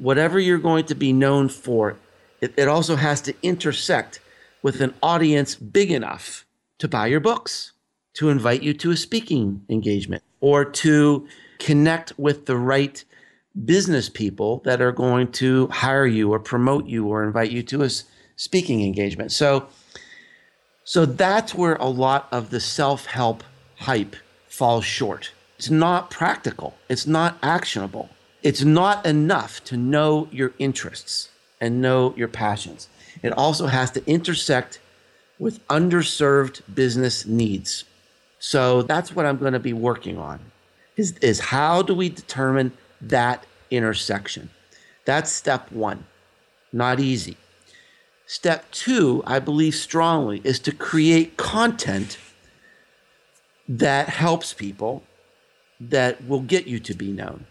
whatever 0.00 0.40
you're 0.40 0.58
going 0.58 0.86
to 0.86 0.94
be 0.94 1.12
known 1.12 1.48
for, 1.48 1.96
it, 2.40 2.54
it 2.56 2.66
also 2.66 2.96
has 2.96 3.20
to 3.22 3.34
intersect 3.42 4.20
with 4.62 4.80
an 4.80 4.94
audience 5.02 5.54
big 5.54 5.90
enough 5.90 6.44
to 6.78 6.88
buy 6.88 7.06
your 7.06 7.20
books, 7.20 7.72
to 8.14 8.30
invite 8.30 8.62
you 8.62 8.74
to 8.74 8.90
a 8.90 8.96
speaking 8.96 9.64
engagement, 9.68 10.22
or 10.40 10.64
to 10.64 11.28
connect 11.60 12.18
with 12.18 12.46
the 12.46 12.56
right 12.56 13.04
business 13.64 14.08
people 14.08 14.62
that 14.64 14.80
are 14.80 14.92
going 14.92 15.30
to 15.32 15.66
hire 15.68 16.06
you 16.06 16.32
or 16.32 16.40
promote 16.40 16.86
you 16.86 17.06
or 17.06 17.22
invite 17.22 17.50
you 17.50 17.62
to 17.62 17.82
a 17.82 17.90
speaking 18.36 18.82
engagement. 18.82 19.30
So, 19.30 19.68
so 20.84 21.06
that's 21.06 21.54
where 21.54 21.76
a 21.76 21.86
lot 21.86 22.26
of 22.32 22.50
the 22.50 22.60
self-help 22.60 23.44
hype 23.76 24.16
falls 24.48 24.84
short. 24.84 25.32
It's 25.58 25.70
not 25.70 26.10
practical. 26.10 26.74
It's 26.88 27.06
not 27.06 27.38
actionable 27.42 28.08
it's 28.42 28.64
not 28.64 29.04
enough 29.04 29.62
to 29.64 29.76
know 29.76 30.28
your 30.30 30.52
interests 30.58 31.28
and 31.60 31.82
know 31.82 32.14
your 32.16 32.28
passions. 32.28 32.88
It 33.22 33.32
also 33.32 33.66
has 33.66 33.90
to 33.92 34.06
intersect 34.06 34.80
with 35.38 35.66
underserved 35.68 36.62
business 36.74 37.26
needs. 37.26 37.84
So 38.38 38.82
that's 38.82 39.14
what 39.14 39.26
I'm 39.26 39.36
going 39.36 39.52
to 39.52 39.58
be 39.58 39.74
working 39.74 40.16
on 40.16 40.40
is, 41.00 41.18
is 41.18 41.40
how 41.40 41.82
do 41.82 41.94
we 41.94 42.08
determine 42.08 42.72
that 43.00 43.44
intersection? 43.70 44.50
That's 45.04 45.32
step 45.32 45.72
one. 45.72 46.06
Not 46.72 47.00
easy. 47.00 47.36
Step 48.26 48.70
two, 48.70 49.24
I 49.26 49.40
believe 49.40 49.74
strongly, 49.74 50.40
is 50.44 50.60
to 50.60 50.72
create 50.72 51.36
content 51.36 52.18
that 53.68 54.08
helps 54.08 54.52
people 54.52 55.02
that 55.80 56.24
will 56.28 56.40
get 56.40 56.66
you 56.66 56.78
to 56.78 56.94
be 56.94 57.10
known. 57.10 57.46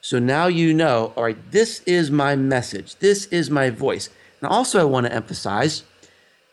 So 0.00 0.18
now 0.18 0.46
you 0.46 0.72
know, 0.72 1.12
all 1.16 1.24
right, 1.24 1.50
this 1.50 1.80
is 1.82 2.10
my 2.10 2.36
message, 2.36 2.96
this 2.96 3.26
is 3.26 3.50
my 3.50 3.70
voice. 3.70 4.08
And 4.40 4.48
also, 4.48 4.80
I 4.80 4.84
want 4.84 5.06
to 5.06 5.12
emphasize 5.12 5.82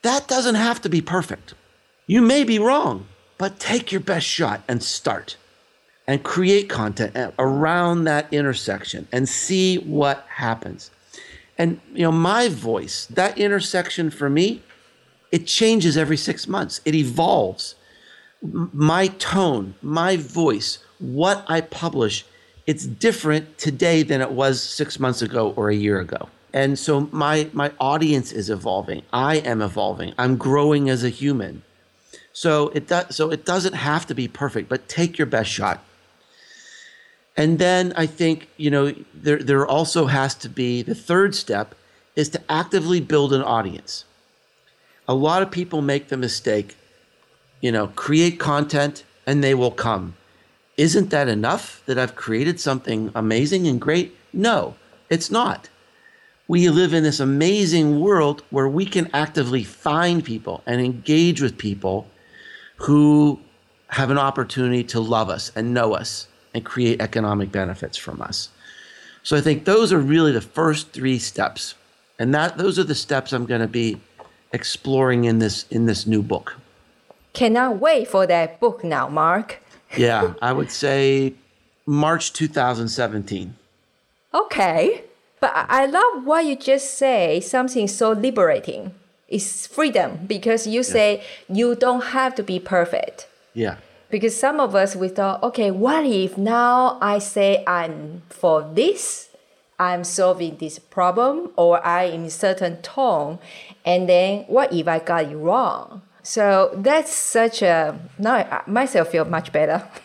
that 0.02 0.28
doesn't 0.28 0.56
have 0.56 0.82
to 0.82 0.90
be 0.90 1.02
perfect. 1.02 1.54
You 2.06 2.22
may 2.22 2.44
be 2.44 2.60
wrong, 2.60 3.08
but 3.38 3.60
take 3.60 3.92
your 3.92 4.02
best 4.02 4.26
shot 4.26 4.64
and 4.68 4.82
start 4.82 5.38
and 6.08 6.24
create 6.24 6.70
content 6.70 7.34
around 7.38 8.06
that 8.06 8.32
intersection 8.34 9.08
and 9.12 9.28
see 9.28 9.78
what 9.80 10.26
happens. 10.30 10.90
And 11.58 11.82
you 11.94 12.04
know, 12.04 12.12
my 12.12 12.50
voice, 12.50 13.06
that 13.08 13.38
intersection 13.38 14.10
for 14.10 14.30
me, 14.30 14.62
it 15.32 15.46
changes 15.46 15.98
every 15.98 16.18
6 16.18 16.48
months. 16.48 16.80
It 16.86 16.96
evolves. 16.96 17.76
My 18.42 19.08
tone, 19.08 19.76
my 19.82 20.16
voice, 20.16 20.80
what 21.00 21.44
I 21.48 21.62
publish 21.62 22.26
it's 22.68 22.86
different 22.86 23.58
today 23.58 24.04
than 24.04 24.22
it 24.22 24.32
was 24.32 24.62
six 24.62 25.00
months 25.00 25.22
ago 25.22 25.54
or 25.56 25.70
a 25.70 25.76
year 25.76 26.00
ago. 26.02 26.28
And 26.54 26.78
so 26.78 27.08
my 27.12 27.50
my 27.54 27.72
audience 27.80 28.32
is 28.34 28.50
evolving. 28.50 29.04
I 29.14 29.38
am 29.38 29.62
evolving. 29.62 30.14
I'm 30.18 30.36
growing 30.36 30.90
as 30.90 31.04
a 31.04 31.10
human. 31.10 31.64
So 32.34 32.68
it 32.70 32.88
does 32.88 33.16
so 33.16 33.32
it 33.32 33.46
doesn't 33.46 33.74
have 33.74 34.06
to 34.08 34.14
be 34.14 34.28
perfect, 34.28 34.68
but 34.70 34.90
take 34.90 35.18
your 35.18 35.28
best 35.28 35.50
shot. 35.50 35.84
And 37.38 37.60
then 37.60 37.94
I 37.96 38.08
think, 38.08 38.50
you 38.58 38.70
know, 38.72 38.94
there 39.14 39.38
there 39.38 39.66
also 39.66 40.08
has 40.08 40.36
to 40.36 40.50
be 40.50 40.82
the 40.82 40.96
third 40.96 41.36
step 41.36 41.76
is 42.16 42.30
to 42.30 42.42
actively 42.50 43.00
build 43.00 43.32
an 43.32 43.44
audience. 43.44 44.04
A 45.08 45.14
lot 45.14 45.42
of 45.44 45.52
people 45.52 45.82
make 45.82 46.08
the 46.10 46.18
mistake, 46.18 46.76
you 47.62 47.72
know, 47.72 47.88
create 47.88 48.40
content 48.40 49.04
and 49.26 49.44
they 49.44 49.54
will 49.54 49.72
come 49.72 50.16
isn't 50.78 51.10
that 51.10 51.28
enough 51.28 51.82
that 51.88 51.98
I've 51.98 52.16
created 52.16 52.60
something 52.60 53.12
amazing 53.16 53.68
and 53.68 53.82
great? 53.82 54.16
No, 54.32 54.76
it's 55.10 55.32
not. 55.32 55.70
We 56.48 56.70
live 56.70 56.94
in 56.94 57.04
this 57.04 57.20
amazing 57.20 58.00
world 58.00 58.44
where 58.52 58.70
we 58.70 58.86
can 58.86 59.10
actively 59.12 59.64
find 59.64 60.24
people 60.24 60.62
and 60.66 60.80
engage 60.80 61.42
with 61.42 61.58
people 61.58 62.08
who 62.78 63.42
have 63.90 64.12
an 64.12 64.20
opportunity 64.20 64.84
to 64.84 65.00
love 65.00 65.30
us 65.30 65.52
and 65.56 65.74
know 65.74 65.94
us 65.94 66.28
and 66.58 66.66
create 66.66 67.00
economic 67.02 67.52
benefits 67.52 67.96
from 67.96 68.22
us. 68.22 68.50
So 69.24 69.38
I 69.38 69.42
think 69.42 69.66
those 69.66 69.94
are 69.94 70.00
really 70.00 70.32
the 70.32 70.42
first 70.42 70.92
three 70.92 71.20
steps 71.20 71.76
And 72.20 72.34
that 72.34 72.58
those 72.58 72.80
are 72.80 72.84
the 72.84 72.96
steps 72.96 73.32
I'm 73.32 73.46
going 73.46 73.62
to 73.62 73.68
be 73.68 74.02
exploring 74.52 75.26
in 75.26 75.38
this 75.38 75.66
in 75.70 75.86
this 75.86 76.08
new 76.08 76.24
book. 76.24 76.58
Cannot 77.34 77.80
wait 77.80 78.08
for 78.08 78.26
that 78.26 78.60
book 78.60 78.84
now, 78.84 79.08
Mark. 79.08 79.62
Yeah, 79.98 80.34
I 80.42 80.52
would 80.52 80.72
say 80.72 81.34
March 81.86 82.34
2017. 82.34 83.56
Okay. 84.34 85.04
But 85.40 85.54
I 85.56 85.86
love 85.86 86.26
what 86.26 86.44
you 86.46 86.56
just 86.58 86.98
say, 86.98 87.40
something 87.40 87.88
so 87.88 88.12
liberating. 88.12 88.92
It's 89.30 89.68
freedom 89.68 90.26
because 90.28 90.68
you 90.68 90.84
say 90.84 91.24
you 91.48 91.76
don't 91.76 92.06
have 92.18 92.36
to 92.36 92.44
be 92.44 92.60
perfect. 92.60 93.28
Yeah. 93.54 93.78
Because 94.10 94.38
some 94.38 94.60
of 94.60 94.74
us 94.74 94.96
we 94.96 95.10
thought, 95.10 95.44
okay, 95.44 95.72
what 95.72 96.06
if 96.06 96.38
now 96.38 96.98
I 97.02 97.20
say 97.20 97.64
I'm 97.68 98.22
for 98.30 98.62
this, 98.74 99.30
I'm 99.80 100.04
solving 100.04 100.58
this 100.58 100.80
problem, 100.80 101.52
or 101.56 101.86
I 101.86 102.06
am 102.06 102.22
in 102.22 102.26
a 102.26 102.30
certain 102.30 102.82
tone, 102.82 103.40
and 103.86 104.08
then 104.08 104.46
what 104.48 104.72
if 104.74 104.88
I 104.88 105.00
got 105.00 105.26
it 105.26 105.36
wrong? 105.36 106.02
So 106.24 106.72
that's 106.74 107.14
such 107.14 107.62
a 107.62 108.00
now 108.18 108.36
I 108.36 108.62
myself 108.68 109.10
feel 109.10 109.26
much 109.26 109.52
better. 109.52 109.88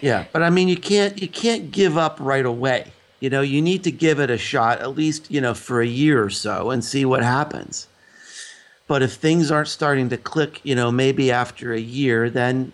Yeah, 0.00 0.24
but 0.32 0.42
I 0.42 0.48
mean 0.48 0.68
you 0.68 0.78
can't 0.78 1.20
you 1.20 1.28
can't 1.28 1.70
give 1.70 1.98
up 1.98 2.16
right 2.18 2.46
away. 2.46 2.92
You 3.20 3.28
know, 3.28 3.42
you 3.42 3.60
need 3.60 3.84
to 3.84 3.90
give 3.90 4.18
it 4.18 4.30
a 4.30 4.38
shot 4.38 4.80
at 4.80 4.96
least, 4.96 5.30
you 5.30 5.42
know, 5.42 5.52
for 5.52 5.82
a 5.82 5.86
year 5.86 6.24
or 6.24 6.30
so 6.30 6.70
and 6.70 6.82
see 6.82 7.04
what 7.04 7.22
happens. 7.22 7.86
But 8.86 9.02
if 9.02 9.12
things 9.12 9.50
aren't 9.50 9.68
starting 9.68 10.08
to 10.08 10.16
click, 10.16 10.60
you 10.62 10.74
know, 10.74 10.90
maybe 10.90 11.30
after 11.30 11.74
a 11.74 11.80
year, 11.80 12.30
then 12.30 12.72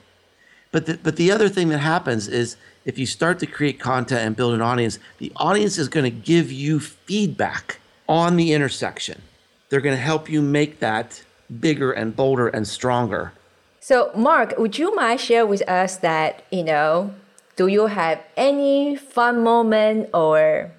but 0.72 0.86
the, 0.86 0.98
but 1.02 1.16
the 1.16 1.30
other 1.30 1.48
thing 1.48 1.68
that 1.70 1.78
happens 1.78 2.28
is 2.28 2.56
if 2.84 2.98
you 2.98 3.06
start 3.06 3.38
to 3.40 3.46
create 3.46 3.80
content 3.80 4.20
and 4.20 4.36
build 4.36 4.54
an 4.54 4.62
audience, 4.62 4.98
the 5.18 5.32
audience 5.36 5.78
is 5.78 5.88
going 5.88 6.04
to 6.04 6.10
give 6.10 6.50
you 6.52 6.80
feedback 6.80 7.80
on 8.08 8.36
the 8.36 8.52
intersection. 8.52 9.22
They're 9.68 9.80
going 9.80 9.96
to 9.96 10.02
help 10.02 10.28
you 10.28 10.42
make 10.42 10.80
that 10.80 11.22
bigger 11.60 11.92
and 11.92 12.14
bolder 12.14 12.48
and 12.48 12.66
stronger. 12.66 13.32
So 13.80 14.10
Mark, 14.14 14.58
would 14.58 14.78
you 14.78 14.94
mind 14.94 15.20
share 15.20 15.46
with 15.46 15.68
us 15.68 15.96
that, 15.98 16.44
you 16.50 16.62
know, 16.62 17.14
do 17.56 17.66
you 17.66 17.86
have 17.86 18.22
any 18.36 18.96
fun 18.96 19.42
moment 19.42 20.10
or 20.14 20.70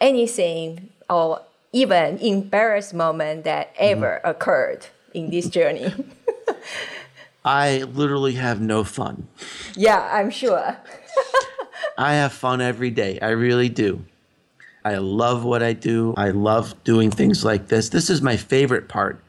anything 0.00 0.90
or 1.08 1.40
even 1.72 2.18
embarrassed 2.18 2.94
moment 2.94 3.44
that 3.44 3.72
ever 3.78 4.20
mm. 4.22 4.30
occurred 4.30 4.86
in 5.14 5.30
this 5.30 5.48
journey? 5.48 5.92
I 7.44 7.82
literally 7.82 8.34
have 8.34 8.60
no 8.60 8.84
fun. 8.84 9.28
yeah, 9.74 10.08
I'm 10.12 10.30
sure. 10.30 10.76
I 11.98 12.14
have 12.14 12.32
fun 12.32 12.60
every 12.60 12.90
day. 12.90 13.18
I 13.20 13.30
really 13.30 13.68
do. 13.68 14.04
I 14.84 14.96
love 14.96 15.44
what 15.44 15.62
I 15.62 15.72
do. 15.72 16.14
I 16.16 16.30
love 16.30 16.74
doing 16.84 17.10
things 17.10 17.44
like 17.44 17.68
this. 17.68 17.88
This 17.88 18.10
is 18.10 18.22
my 18.22 18.36
favorite 18.36 18.88
part 18.88 19.22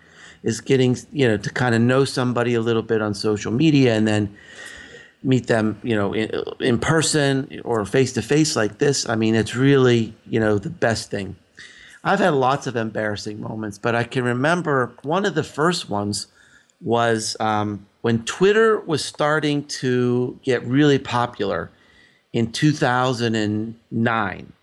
is 0.44 0.62
getting, 0.62 0.98
you 1.12 1.28
know, 1.28 1.38
to 1.38 1.50
kind 1.50 1.74
of 1.74 1.82
know 1.82 2.06
somebody 2.06 2.54
a 2.54 2.62
little 2.62 2.82
bit 2.82 3.02
on 3.02 3.14
social 3.14 3.52
media 3.52 3.96
and 3.96 4.08
then 4.08 4.36
meet 5.24 5.48
them, 5.48 5.80
you 5.84 5.96
know, 5.96 6.14
in, 6.14 6.30
in 6.60 6.80
person 6.80 7.62
or 7.64 7.86
face 7.86 8.14
to 8.14 8.22
face 8.22 8.56
like 8.56 8.78
this. 8.80 9.08
I 9.08 9.16
mean, 9.16 9.36
it's 9.36 9.56
really, 9.56 10.14
you 10.28 10.40
know, 10.40 10.58
the 10.58 10.70
best 10.70 11.10
thing. 11.10 11.36
I've 12.04 12.20
had 12.20 12.34
lots 12.34 12.68
of 12.68 12.76
embarrassing 12.76 13.40
moments, 13.40 13.78
but 13.78 13.96
I 13.96 14.04
can 14.04 14.26
remember 14.26 14.92
one 15.04 15.26
of 15.26 15.36
the 15.36 15.44
first 15.44 15.90
ones 15.90 16.28
was 16.82 17.38
um, 17.40 17.86
when 18.04 18.24
Twitter 18.26 18.80
was 18.82 19.04
starting 19.04 19.64
to 19.64 20.38
get 20.44 20.62
really 20.66 21.00
popular 21.00 21.72
in 22.34 22.52
2009. 22.52 24.54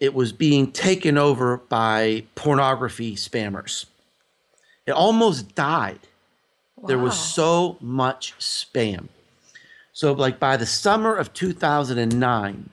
It 0.00 0.12
was 0.12 0.32
being 0.32 0.72
taken 0.72 1.16
over 1.16 1.58
by 1.58 2.24
pornography 2.34 3.14
spammers. 3.14 3.86
It 4.86 4.90
almost 4.90 5.54
died. 5.54 6.00
There 6.84 6.98
was 6.98 7.16
so 7.16 7.76
much 7.80 8.34
spam. 8.40 9.06
So, 9.92 10.12
like 10.12 10.40
by 10.40 10.56
the 10.56 10.66
summer 10.66 11.14
of 11.14 11.32
2009, 11.34 12.70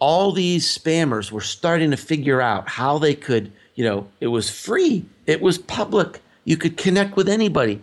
all 0.00 0.32
these 0.32 0.76
spammers 0.76 1.30
were 1.30 1.42
starting 1.42 1.92
to 1.92 1.96
figure 1.96 2.40
out 2.40 2.68
how 2.68 2.98
they 2.98 3.14
could, 3.14 3.52
you 3.76 3.84
know, 3.84 4.08
it 4.20 4.26
was 4.26 4.50
free, 4.50 5.04
it 5.26 5.40
was 5.40 5.58
public, 5.58 6.20
you 6.44 6.56
could 6.56 6.76
connect 6.76 7.14
with 7.14 7.28
anybody. 7.28 7.80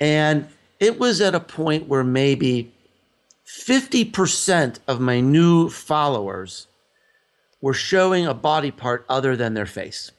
And 0.00 0.48
it 0.78 0.98
was 0.98 1.20
at 1.20 1.34
a 1.34 1.40
point 1.40 1.88
where 1.88 2.04
maybe 2.04 2.72
50% 3.46 4.78
of 4.88 5.00
my 5.00 5.20
new 5.20 5.68
followers 5.68 6.66
were 7.60 7.74
showing 7.74 8.26
a 8.26 8.34
body 8.34 8.70
part 8.70 9.04
other 9.08 9.36
than 9.36 9.54
their 9.54 9.66
face. 9.66 10.10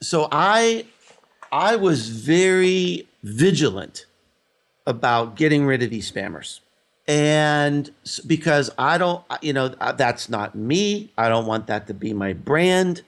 So 0.00 0.28
I 0.30 0.86
I 1.50 1.76
was 1.76 2.08
very 2.08 3.08
vigilant 3.22 4.06
about 4.86 5.36
getting 5.36 5.66
rid 5.66 5.82
of 5.82 5.90
these 5.90 6.10
spammers. 6.10 6.60
And 7.06 7.90
because 8.26 8.70
I 8.76 8.98
don't, 8.98 9.24
you 9.40 9.54
know, 9.54 9.74
uh, 9.80 9.92
that's 9.92 10.28
not 10.28 10.54
me. 10.54 11.10
I 11.16 11.30
don't 11.30 11.46
want 11.46 11.66
that 11.68 11.86
to 11.86 11.94
be 11.94 12.12
my 12.12 12.34
brand. 12.34 13.02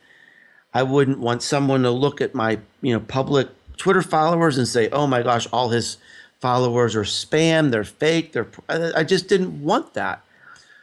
I 0.73 0.83
wouldn't 0.85 1.19
want 1.19 1.43
someone 1.43 1.83
to 1.83 1.91
look 1.91 2.23
at 2.23 2.35
my, 2.35 2.59
you 2.81 2.95
know, 2.95 3.01
public 3.01 3.49
Twitter 3.81 4.03
followers 4.03 4.59
and 4.59 4.69
say, 4.69 4.89
"Oh 4.91 5.07
my 5.07 5.23
gosh, 5.23 5.49
all 5.53 5.71
his 5.71 5.97
followers 6.39 6.95
are 6.95 7.03
spam. 7.03 7.71
They're 7.71 7.85
fake. 7.85 8.33
They're." 8.33 8.49
I 8.69 9.03
just 9.05 9.27
didn't 9.27 9.65
want 9.65 9.95
that. 9.95 10.23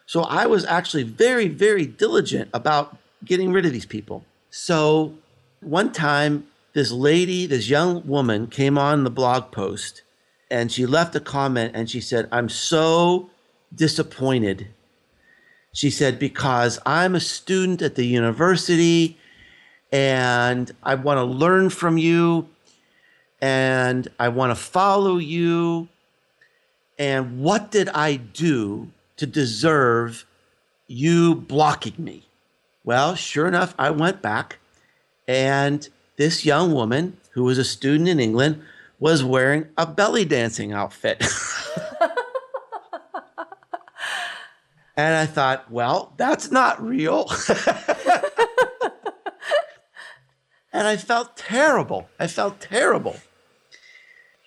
So 0.07 0.23
I 0.23 0.47
was 0.47 0.65
actually 0.65 1.03
very, 1.03 1.47
very 1.47 1.85
diligent 1.85 2.49
about 2.53 2.97
getting 3.23 3.51
rid 3.51 3.65
of 3.65 3.73
these 3.73 3.85
people. 3.85 4.25
So 4.49 5.13
one 5.59 5.91
time, 5.91 6.47
this 6.73 6.91
lady, 6.91 7.45
this 7.45 7.69
young 7.69 8.07
woman 8.07 8.47
came 8.47 8.77
on 8.77 9.03
the 9.03 9.09
blog 9.09 9.51
post 9.51 10.01
and 10.49 10.71
she 10.71 10.85
left 10.85 11.15
a 11.15 11.19
comment 11.19 11.73
and 11.75 11.89
she 11.89 11.99
said, 11.99 12.27
I'm 12.31 12.49
so 12.49 13.29
disappointed. 13.73 14.69
She 15.73 15.89
said, 15.89 16.19
because 16.19 16.79
I'm 16.85 17.15
a 17.15 17.19
student 17.19 17.81
at 17.81 17.95
the 17.95 18.05
university 18.05 19.17
and 19.91 20.71
I 20.83 20.95
want 20.95 21.17
to 21.17 21.23
learn 21.23 21.69
from 21.69 21.97
you 21.97 22.47
and 23.41 24.07
I 24.19 24.29
want 24.29 24.51
to 24.51 24.55
follow 24.55 25.17
you. 25.17 25.87
And 26.97 27.39
what 27.39 27.71
did 27.71 27.89
I 27.89 28.15
do 28.15 28.91
to 29.17 29.27
deserve 29.27 30.25
you 30.87 31.35
blocking 31.35 31.93
me? 31.97 32.23
Well, 32.83 33.15
sure 33.15 33.47
enough, 33.47 33.75
I 33.77 33.91
went 33.91 34.21
back 34.21 34.57
and 35.27 35.87
this 36.15 36.45
young 36.45 36.71
woman 36.73 37.17
who 37.31 37.43
was 37.43 37.57
a 37.57 37.63
student 37.63 38.09
in 38.09 38.19
England 38.19 38.63
was 38.99 39.23
wearing 39.23 39.67
a 39.77 39.85
belly 39.85 40.25
dancing 40.25 40.71
outfit. 40.71 41.21
and 44.97 45.15
I 45.15 45.27
thought, 45.27 45.69
well, 45.69 46.13
that's 46.17 46.49
not 46.49 46.83
real. 46.83 47.29
and 50.73 50.87
I 50.87 50.97
felt 50.97 51.37
terrible. 51.37 52.09
I 52.19 52.25
felt 52.25 52.59
terrible 52.59 53.17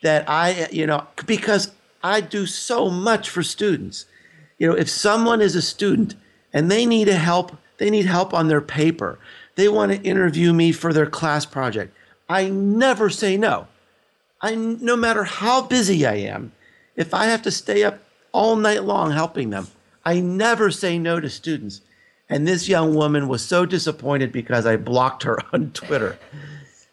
that 0.02 0.28
I, 0.28 0.68
you 0.70 0.86
know, 0.86 1.06
because 1.26 1.72
I 2.02 2.20
do 2.20 2.46
so 2.46 2.90
much 2.90 3.28
for 3.28 3.42
students. 3.42 4.06
You 4.58 4.68
know, 4.68 4.74
if 4.74 4.88
someone 4.88 5.40
is 5.40 5.54
a 5.54 5.62
student 5.62 6.14
and 6.52 6.70
they 6.70 6.86
need 6.86 7.08
a 7.08 7.16
help, 7.16 7.56
they 7.78 7.90
need 7.90 8.06
help 8.06 8.34
on 8.34 8.48
their 8.48 8.60
paper, 8.60 9.18
they 9.56 9.68
want 9.68 9.92
to 9.92 10.02
interview 10.02 10.52
me 10.52 10.72
for 10.72 10.92
their 10.92 11.06
class 11.06 11.44
project, 11.44 11.94
I 12.28 12.48
never 12.48 13.10
say 13.10 13.36
no. 13.36 13.66
I, 14.40 14.54
no 14.54 14.96
matter 14.96 15.24
how 15.24 15.62
busy 15.62 16.06
I 16.06 16.14
am, 16.14 16.52
if 16.96 17.12
I 17.12 17.26
have 17.26 17.42
to 17.42 17.50
stay 17.50 17.82
up 17.82 17.98
all 18.32 18.56
night 18.56 18.84
long 18.84 19.10
helping 19.10 19.50
them, 19.50 19.66
I 20.04 20.20
never 20.20 20.70
say 20.70 20.98
no 20.98 21.20
to 21.20 21.28
students. 21.28 21.82
And 22.28 22.46
this 22.46 22.68
young 22.68 22.94
woman 22.94 23.28
was 23.28 23.44
so 23.44 23.66
disappointed 23.66 24.32
because 24.32 24.64
I 24.64 24.76
blocked 24.76 25.24
her 25.24 25.38
on 25.52 25.72
Twitter. 25.72 26.18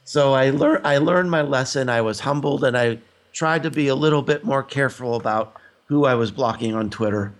So 0.07 0.33
I 0.33 0.51
learned 0.51 0.87
I 0.87 0.99
learned 0.99 1.29
my 1.29 1.41
lesson. 1.41 1.89
I 1.89 1.99
was 1.99 2.21
humbled 2.21 2.63
and 2.63 2.77
I 2.77 2.99
tried 3.33 3.63
to 3.63 3.69
be 3.69 3.89
a 3.89 3.95
little 3.95 4.21
bit 4.21 4.45
more 4.45 4.63
careful 4.63 5.15
about 5.15 5.53
who 5.87 6.05
I 6.05 6.15
was 6.15 6.31
blocking 6.31 6.73
on 6.73 6.89
Twitter. 6.89 7.33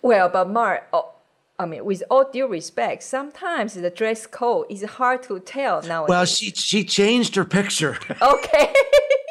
Well, 0.00 0.28
but 0.28 0.48
Mark, 0.48 0.84
oh, 0.92 1.10
I 1.58 1.66
mean, 1.66 1.84
with 1.84 2.04
all 2.08 2.30
due 2.30 2.46
respect, 2.46 3.02
sometimes 3.02 3.74
the 3.74 3.90
dress 3.90 4.28
code 4.28 4.66
is 4.70 4.84
hard 4.84 5.24
to 5.24 5.40
tell 5.40 5.82
nowadays. 5.82 6.08
Well, 6.08 6.24
she 6.24 6.52
she 6.52 6.84
changed 6.84 7.34
her 7.34 7.44
picture 7.44 7.98
okay. 8.22 8.72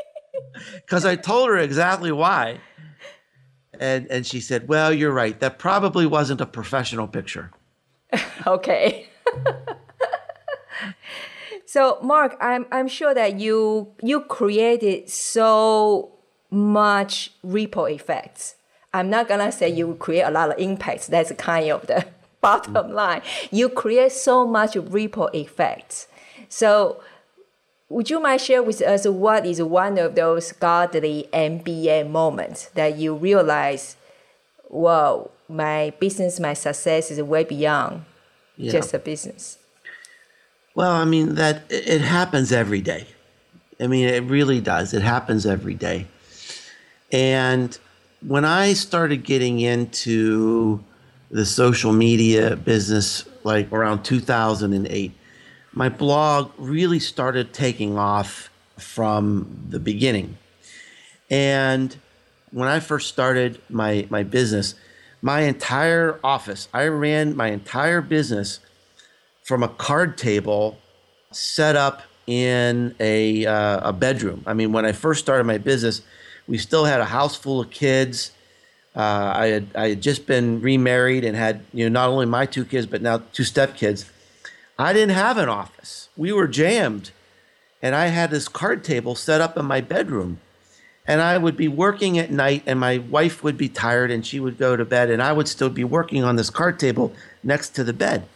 because 0.76 1.06
I 1.06 1.16
told 1.16 1.48
her 1.48 1.58
exactly 1.58 2.12
why. 2.12 2.60
And 3.80 4.08
and 4.12 4.26
she 4.26 4.42
said, 4.42 4.68
"Well, 4.68 4.92
you're 4.92 5.14
right. 5.14 5.40
That 5.40 5.58
probably 5.58 6.06
wasn't 6.06 6.42
a 6.42 6.46
professional 6.46 7.08
picture." 7.08 7.52
okay. 8.46 9.08
so, 11.76 12.00
Mark, 12.02 12.38
I'm 12.40 12.66
I'm 12.72 12.88
sure 12.88 13.14
that 13.14 13.38
you 13.38 13.90
you 14.02 14.22
created 14.22 15.10
so 15.10 16.14
much 16.50 17.34
ripple 17.44 17.84
effects. 17.88 18.56
I'm 18.94 19.10
not 19.10 19.28
gonna 19.28 19.52
say 19.52 19.68
you 19.68 19.96
create 19.96 20.22
a 20.22 20.32
lot 20.32 20.52
of 20.52 20.58
impacts. 20.58 21.08
That's 21.08 21.34
kind 21.34 21.70
of 21.72 21.86
the 21.88 22.06
bottom 22.42 22.94
line. 22.94 23.24
You 23.52 23.68
create 23.68 24.14
so 24.14 24.48
much 24.48 24.78
ripple 24.78 25.28
effects. 25.34 26.08
So, 26.48 27.04
would 27.90 28.10
you 28.10 28.22
mind 28.22 28.40
share 28.40 28.64
with 28.64 28.82
us 28.82 29.06
what 29.06 29.46
is 29.46 29.62
one 29.62 29.98
of 29.98 30.16
those 30.16 30.54
godly 30.54 31.28
MBA 31.34 32.10
moments 32.10 32.68
that 32.76 32.98
you 32.98 33.14
realize, 33.16 33.98
whoa, 34.70 35.30
my 35.50 35.92
business, 36.00 36.40
my 36.40 36.54
success 36.54 37.12
is 37.12 37.22
way 37.22 37.44
beyond 37.44 38.06
yeah. 38.56 38.72
just 38.72 38.94
a 38.94 39.00
business? 39.00 39.58
Well, 40.76 40.92
I 40.92 41.06
mean 41.06 41.36
that 41.36 41.64
it 41.70 42.02
happens 42.02 42.52
every 42.52 42.82
day. 42.82 43.08
I 43.80 43.88
mean, 43.88 44.10
it 44.10 44.24
really 44.24 44.60
does. 44.60 44.94
It 44.94 45.02
happens 45.02 45.46
every 45.46 45.74
day. 45.74 46.08
And 47.14 47.78
when 48.22 48.44
I 48.44 48.74
started 48.74 49.24
getting 49.24 49.62
into 49.62 50.84
the 51.32 51.46
social 51.46 51.94
media 51.94 52.58
business, 52.58 53.26
like 53.46 53.72
around 53.72 54.04
2008, 54.04 55.14
my 55.72 55.88
blog 55.88 56.52
really 56.58 57.00
started 57.00 57.54
taking 57.54 57.98
off 57.98 58.50
from 58.78 59.66
the 59.70 59.80
beginning. 59.80 60.38
And 61.30 61.96
when 62.52 62.68
I 62.68 62.82
first 62.82 63.08
started 63.08 63.62
my, 63.70 64.08
my 64.10 64.24
business, 64.24 64.76
my 65.22 65.42
entire 65.42 66.20
office, 66.22 66.68
I 66.74 66.88
ran 66.88 67.34
my 67.36 67.48
entire 67.48 68.02
business 68.02 68.60
from 69.46 69.62
a 69.62 69.68
card 69.68 70.18
table 70.18 70.76
set 71.32 71.76
up 71.76 72.02
in 72.26 72.96
a, 73.00 73.46
uh, 73.46 73.90
a 73.90 73.94
bedroom. 73.94 74.44
I 74.48 74.56
mean, 74.56 74.74
when 74.74 74.86
I 74.86 74.92
first 74.92 75.20
started 75.20 75.44
my 75.44 75.60
business, 75.60 76.02
we 76.48 76.58
still 76.58 76.86
had 76.86 77.00
a 77.00 77.06
house 77.06 77.36
full 77.36 77.62
of 77.62 77.70
kids. 77.70 78.32
Uh, 78.96 79.34
I 79.36 79.48
had 79.48 79.68
I 79.76 79.90
had 79.90 80.02
just 80.02 80.26
been 80.26 80.62
remarried 80.62 81.26
and 81.26 81.36
had 81.36 81.64
you 81.74 81.88
know 81.88 82.02
not 82.02 82.10
only 82.10 82.26
my 82.26 82.46
two 82.46 82.64
kids 82.64 82.86
but 82.86 83.02
now 83.02 83.22
two 83.34 83.44
stepkids. 83.44 84.10
I 84.80 84.94
didn't 84.94 85.16
have 85.16 85.38
an 85.38 85.50
office. 85.50 86.10
We 86.18 86.32
were 86.32 86.48
jammed, 86.48 87.12
and 87.82 87.94
I 87.94 88.08
had 88.08 88.32
this 88.32 88.48
card 88.48 88.84
table 88.84 89.14
set 89.14 89.42
up 89.42 89.58
in 89.58 89.66
my 89.66 89.82
bedroom. 89.82 90.40
And 91.08 91.22
I 91.22 91.38
would 91.38 91.56
be 91.56 91.68
working 91.68 92.18
at 92.18 92.32
night, 92.32 92.64
and 92.66 92.80
my 92.80 92.98
wife 92.98 93.44
would 93.44 93.58
be 93.58 93.70
tired, 93.70 94.10
and 94.10 94.26
she 94.26 94.40
would 94.40 94.58
go 94.58 94.76
to 94.76 94.84
bed, 94.84 95.12
and 95.12 95.22
I 95.22 95.34
would 95.34 95.48
still 95.48 95.70
be 95.70 95.84
working 95.84 96.24
on 96.24 96.36
this 96.36 96.50
card 96.50 96.80
table 96.80 97.14
next 97.44 97.76
to 97.76 97.84
the 97.84 97.94
bed. 97.94 98.28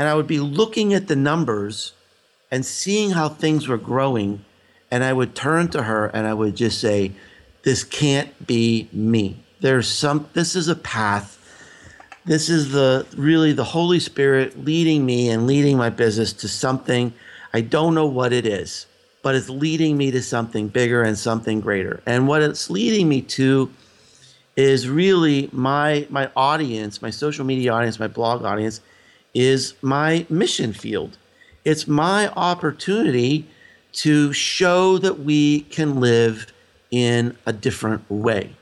And 0.00 0.08
I 0.08 0.14
would 0.14 0.26
be 0.26 0.40
looking 0.40 0.94
at 0.94 1.08
the 1.08 1.14
numbers 1.14 1.92
and 2.50 2.64
seeing 2.64 3.10
how 3.10 3.28
things 3.28 3.68
were 3.68 3.76
growing. 3.76 4.42
And 4.90 5.04
I 5.04 5.12
would 5.12 5.34
turn 5.34 5.68
to 5.72 5.82
her 5.82 6.06
and 6.06 6.26
I 6.26 6.32
would 6.32 6.56
just 6.56 6.80
say, 6.80 7.12
This 7.64 7.84
can't 7.84 8.46
be 8.46 8.88
me. 8.94 9.44
There's 9.60 9.86
some, 9.86 10.26
this 10.32 10.56
is 10.56 10.68
a 10.68 10.74
path. 10.74 11.36
This 12.24 12.48
is 12.48 12.72
the 12.72 13.06
really 13.14 13.52
the 13.52 13.62
Holy 13.62 14.00
Spirit 14.00 14.64
leading 14.64 15.04
me 15.04 15.28
and 15.28 15.46
leading 15.46 15.76
my 15.76 15.90
business 15.90 16.32
to 16.32 16.48
something. 16.48 17.12
I 17.52 17.60
don't 17.60 17.94
know 17.94 18.06
what 18.06 18.32
it 18.32 18.46
is, 18.46 18.86
but 19.20 19.34
it's 19.34 19.50
leading 19.50 19.98
me 19.98 20.10
to 20.12 20.22
something 20.22 20.68
bigger 20.68 21.02
and 21.02 21.18
something 21.18 21.60
greater. 21.60 22.02
And 22.06 22.26
what 22.26 22.40
it's 22.40 22.70
leading 22.70 23.06
me 23.06 23.20
to 23.36 23.70
is 24.56 24.88
really 24.88 25.50
my 25.52 26.06
my 26.08 26.30
audience, 26.34 27.02
my 27.02 27.10
social 27.10 27.44
media 27.44 27.74
audience, 27.74 28.00
my 28.00 28.08
blog 28.08 28.44
audience 28.46 28.80
is 29.34 29.74
my 29.82 30.26
mission 30.28 30.72
field. 30.72 31.18
It's 31.64 31.86
my 31.86 32.28
opportunity 32.28 33.46
to 33.92 34.32
show 34.32 34.98
that 34.98 35.20
we 35.20 35.60
can 35.62 36.00
live 36.00 36.52
in 36.90 37.36
a 37.46 37.52
different 37.52 38.08
way, 38.10 38.54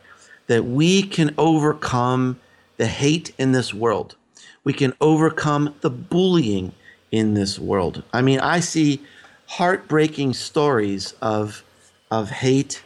that 0.46 0.64
we 0.64 1.02
can 1.02 1.34
overcome 1.38 2.38
the 2.76 2.86
hate 2.86 3.32
in 3.38 3.52
this 3.52 3.72
world. 3.72 4.16
We 4.64 4.72
can 4.72 4.94
overcome 5.00 5.74
the 5.80 5.90
bullying 5.90 6.72
in 7.10 7.34
this 7.34 7.58
world. 7.58 8.02
I 8.12 8.22
mean, 8.22 8.40
I 8.40 8.60
see 8.60 9.02
heartbreaking 9.46 10.34
stories 10.34 11.14
of, 11.22 11.64
of 12.10 12.30
hate 12.30 12.82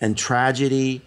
and 0.00 0.16
tragedy 0.16 1.02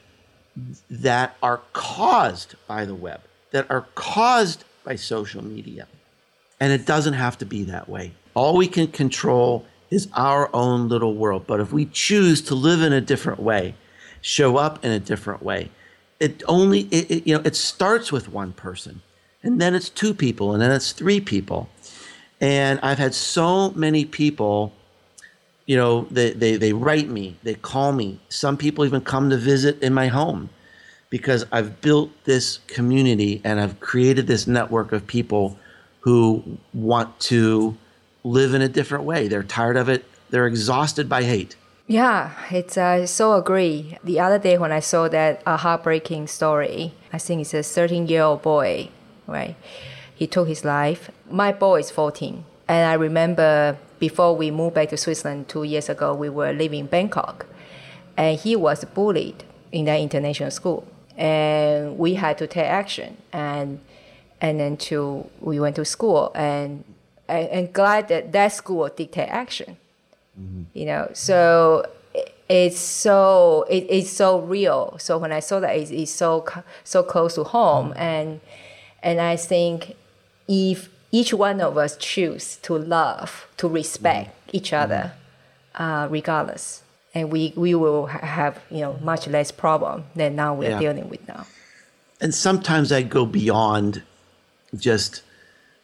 that 0.90 1.36
are 1.44 1.62
caused 1.74 2.56
by 2.68 2.86
the 2.86 2.96
web, 2.96 3.22
that 3.52 3.70
are 3.70 3.88
caused 3.96 4.64
by 4.84 4.96
social 4.96 5.44
media. 5.44 5.88
And 6.60 6.72
it 6.74 6.86
doesn't 6.86 7.14
have 7.14 7.38
to 7.40 7.46
be 7.46 7.64
that 7.64 7.88
way. 7.88 8.14
All 8.34 8.58
we 8.58 8.68
can 8.68 8.88
control 8.88 9.66
is 9.90 10.08
our 10.14 10.54
own 10.54 10.90
little 10.90 11.16
world. 11.16 11.46
But 11.48 11.60
if 11.60 11.72
we 11.72 11.86
choose 11.86 12.42
to 12.44 12.56
live 12.56 12.82
in 12.82 12.94
a 12.94 13.02
different 13.02 13.40
way, 13.40 13.76
show 14.22 14.58
up 14.58 14.84
in 14.84 14.92
a 14.92 15.00
different 15.00 15.44
way, 15.44 15.70
it 16.20 16.44
only 16.48 16.82
it, 16.92 17.12
it, 17.12 17.28
you 17.28 17.36
know 17.36 17.42
it 17.46 17.56
starts 17.56 18.12
with 18.12 18.28
one 18.30 18.52
person, 18.54 19.02
and 19.44 19.62
then 19.62 19.76
it's 19.76 19.90
two 19.90 20.14
people, 20.14 20.52
and 20.54 20.62
then 20.62 20.72
it's 20.72 20.92
three 20.92 21.22
people. 21.22 21.70
And 22.40 22.80
I've 22.82 23.00
had 23.00 23.16
so 23.16 23.72
many 23.72 24.06
people, 24.06 24.74
you 25.66 25.76
know, 25.76 26.08
they, 26.12 26.32
they, 26.32 26.56
they 26.56 26.74
write 26.74 27.10
me, 27.10 27.36
they 27.44 27.56
call 27.56 27.92
me. 27.92 28.20
Some 28.30 28.58
people 28.58 28.86
even 28.86 29.02
come 29.02 29.30
to 29.32 29.38
visit 29.38 29.82
in 29.82 29.94
my 29.94 30.08
home 30.08 30.50
because 31.10 31.46
I've 31.52 31.82
built 31.82 32.12
this 32.26 32.60
community 32.68 33.42
and 33.44 33.60
I've 33.60 33.80
created 33.80 34.28
this 34.28 34.46
network 34.46 34.92
of 34.92 35.08
people 35.08 35.58
who 36.02 36.58
want 36.74 37.20
to 37.20 37.78
live 38.24 38.54
in 38.54 38.62
a 38.62 38.70
different 38.70 39.04
way. 39.04 39.28
They're 39.28 39.44
tired 39.44 39.78
of 39.78 39.90
it. 39.90 40.06
They're 40.30 40.48
exhausted 40.48 41.08
by 41.08 41.24
hate. 41.24 41.56
Yeah, 41.88 42.34
it's 42.52 42.78
uh, 42.78 43.06
so 43.06 43.34
agree. 43.34 43.98
The 44.04 44.20
other 44.20 44.38
day 44.38 44.58
when 44.58 44.74
I 44.74 44.82
saw 44.82 45.08
that 45.08 45.42
a 45.46 45.56
heartbreaking 45.56 46.28
story, 46.28 46.94
I 47.14 47.18
think 47.18 47.42
it's 47.42 47.54
a 47.54 47.64
13 47.64 48.08
year 48.08 48.24
old 48.24 48.42
boy, 48.42 48.90
right? 49.26 49.56
He 50.14 50.28
took 50.28 50.50
his 50.50 50.66
life. 50.66 51.10
My 51.30 51.54
boy 51.54 51.80
is 51.80 51.92
14. 51.92 52.44
And 52.68 52.90
I 52.90 52.94
remember 52.96 53.78
before 54.00 54.36
we 54.36 54.52
moved 54.52 54.76
back 54.76 54.90
to 54.90 54.98
Switzerland 54.98 55.48
two 55.48 55.64
years 55.64 55.88
ago, 55.88 56.14
we 56.14 56.28
were 56.28 56.52
living 56.52 56.82
in 56.82 56.86
Bangkok. 56.88 57.46
And 58.18 58.38
he 58.38 58.56
was 58.56 58.84
bullied 58.84 59.46
in 59.72 59.86
that 59.86 60.00
international 60.00 60.52
school. 60.52 60.86
And 61.16 61.98
we 61.98 62.16
had 62.16 62.38
to 62.40 62.48
take 62.48 62.66
action. 62.66 63.18
And 63.32 63.80
and 64.42 64.60
then 64.60 64.78
to 64.78 65.30
we 65.40 65.60
went 65.60 65.76
to 65.76 65.86
school 65.86 66.32
and 66.36 66.84
and, 67.28 67.48
and 67.50 67.74
glad 67.74 68.08
that 68.08 68.32
that 68.32 68.54
school 68.54 68.90
did 68.96 69.12
take 69.12 69.30
action. 69.30 69.78
Mm-hmm. 70.40 70.64
You 70.74 70.86
know, 70.86 71.10
so 71.14 71.86
it's 72.50 72.80
so 72.80 73.66
it, 73.70 73.88
it's 73.90 74.10
so 74.10 74.40
real. 74.40 74.96
So 75.00 75.18
when 75.18 75.32
I 75.32 75.40
saw 75.40 75.60
that, 75.60 75.76
it's, 75.76 75.92
it's 75.92 76.12
so 76.12 76.46
so 76.84 77.04
close 77.04 77.36
to 77.36 77.44
home, 77.44 77.90
mm-hmm. 77.90 78.00
and 78.00 78.42
and 79.04 79.20
I 79.20 79.36
think 79.36 79.96
if 80.48 80.90
each 81.12 81.34
one 81.34 81.62
of 81.62 81.78
us 81.78 81.98
choose 81.98 82.58
to 82.58 82.78
love, 82.78 83.48
to 83.58 83.68
respect 83.68 84.30
mm-hmm. 84.30 84.58
each 84.58 84.74
other, 84.74 85.14
mm-hmm. 85.76 85.84
uh, 85.84 86.08
regardless, 86.08 86.84
and 87.14 87.32
we 87.32 87.54
we 87.56 87.76
will 87.76 88.06
have 88.06 88.62
you 88.70 88.82
know 88.82 89.00
much 89.02 89.28
less 89.28 89.52
problem 89.52 90.06
than 90.16 90.36
now 90.36 90.54
we're 90.54 90.70
yeah. 90.70 90.80
dealing 90.80 91.10
with 91.10 91.28
now. 91.28 91.46
And 92.20 92.34
sometimes 92.34 92.92
I 92.92 93.04
go 93.04 93.26
beyond 93.26 94.02
just 94.76 95.22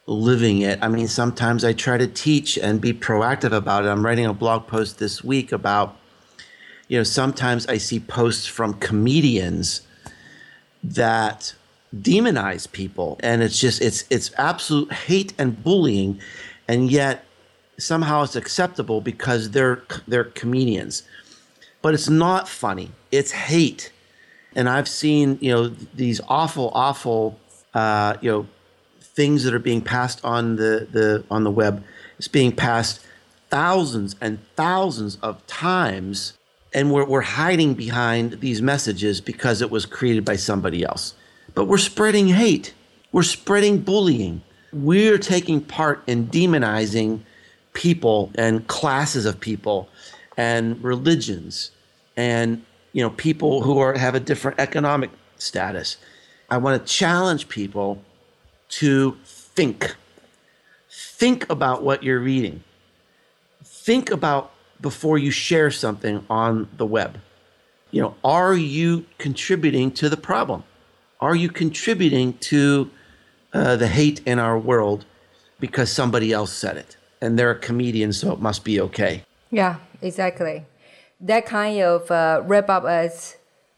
living 0.05 0.61
it. 0.61 0.79
I 0.81 0.87
mean, 0.87 1.07
sometimes 1.07 1.63
I 1.63 1.73
try 1.73 1.97
to 1.97 2.07
teach 2.07 2.57
and 2.57 2.81
be 2.81 2.93
proactive 2.93 3.53
about 3.53 3.85
it. 3.85 3.89
I'm 3.89 4.05
writing 4.05 4.25
a 4.25 4.33
blog 4.33 4.67
post 4.67 4.99
this 4.99 5.23
week 5.23 5.51
about, 5.51 5.97
you 6.87 6.97
know, 6.97 7.03
sometimes 7.03 7.67
I 7.67 7.77
see 7.77 7.99
posts 7.99 8.45
from 8.45 8.73
comedians 8.75 9.81
that 10.83 11.55
demonize 11.95 12.69
people. 12.69 13.17
And 13.21 13.41
it's 13.41 13.59
just 13.59 13.81
it's 13.81 14.03
it's 14.09 14.31
absolute 14.37 14.91
hate 14.91 15.33
and 15.37 15.63
bullying. 15.63 16.19
And 16.67 16.91
yet 16.91 17.23
somehow 17.77 18.23
it's 18.23 18.35
acceptable 18.35 18.99
because 18.99 19.51
they're 19.51 19.83
they're 20.07 20.25
comedians. 20.25 21.03
But 21.81 21.93
it's 21.93 22.09
not 22.09 22.47
funny. 22.47 22.91
It's 23.11 23.31
hate. 23.31 23.91
And 24.55 24.69
i've 24.69 24.87
seen 24.87 25.39
you 25.41 25.51
know 25.51 25.67
these 25.95 26.21
awful 26.27 26.71
awful 26.75 27.39
uh, 27.73 28.15
you 28.21 28.31
know 28.31 28.47
things 29.13 29.43
that 29.43 29.53
are 29.53 29.59
being 29.59 29.81
passed 29.81 30.23
on 30.23 30.55
the, 30.55 30.87
the 30.91 31.23
on 31.29 31.43
the 31.43 31.51
web. 31.51 31.83
Is 32.19 32.27
being 32.27 32.51
passed 32.51 32.99
thousands 33.49 34.15
and 34.21 34.39
thousands 34.55 35.17
of 35.21 35.45
times 35.47 36.33
and 36.73 36.91
we're, 36.91 37.05
we're 37.05 37.21
hiding 37.21 37.75
behind 37.75 38.39
these 38.39 38.61
messages 38.61 39.21
because 39.21 39.61
it 39.61 39.69
was 39.69 39.85
created 39.85 40.25
by 40.25 40.35
somebody 40.35 40.83
else. 40.83 41.13
But 41.53 41.65
we're 41.65 41.77
spreading 41.77 42.29
hate. 42.29 42.73
We're 43.11 43.23
spreading 43.23 43.79
bullying. 43.79 44.41
We're 44.71 45.19
taking 45.19 45.61
part 45.61 46.03
in 46.07 46.27
demonizing 46.27 47.21
people 47.73 48.31
and 48.35 48.65
classes 48.67 49.25
of 49.25 49.39
people 49.39 49.89
and 50.35 50.83
religions 50.83 51.71
and 52.15 52.63
you 52.91 53.01
know 53.03 53.09
people 53.11 53.61
who 53.61 53.79
are 53.79 53.97
have 53.97 54.15
a 54.15 54.19
different 54.19 54.59
economic 54.59 55.11
status. 55.37 55.97
I 56.49 56.57
want 56.57 56.85
to 56.85 56.93
challenge 56.93 57.49
people 57.49 58.01
to 58.79 59.17
think. 59.23 59.95
Think 60.89 61.49
about 61.49 61.83
what 61.83 62.03
you're 62.03 62.19
reading. 62.19 62.63
Think 63.63 64.11
about 64.11 64.51
before 64.81 65.17
you 65.17 65.31
share 65.31 65.71
something 65.71 66.25
on 66.29 66.67
the 66.77 66.85
web. 66.85 67.19
You 67.91 68.01
know, 68.01 68.15
are 68.23 68.55
you 68.55 69.05
contributing 69.17 69.91
to 69.91 70.09
the 70.09 70.17
problem? 70.17 70.63
Are 71.19 71.35
you 71.35 71.49
contributing 71.49 72.37
to 72.39 72.89
uh, 73.53 73.75
the 73.75 73.87
hate 73.87 74.21
in 74.25 74.39
our 74.39 74.57
world 74.57 75.05
because 75.59 75.91
somebody 75.91 76.33
else 76.33 76.51
said 76.51 76.75
it. 76.75 76.97
And 77.21 77.39
they're 77.39 77.51
a 77.51 77.59
comedian, 77.59 78.11
so 78.11 78.33
it 78.33 78.39
must 78.39 78.63
be 78.63 78.81
okay. 78.81 79.23
Yeah, 79.51 79.77
exactly. 80.01 80.65
That 81.21 81.45
kind 81.45 81.81
of 81.81 82.11
uh, 82.11 82.41
wrap 82.43 82.69
up 82.69 82.83
as 82.85 83.37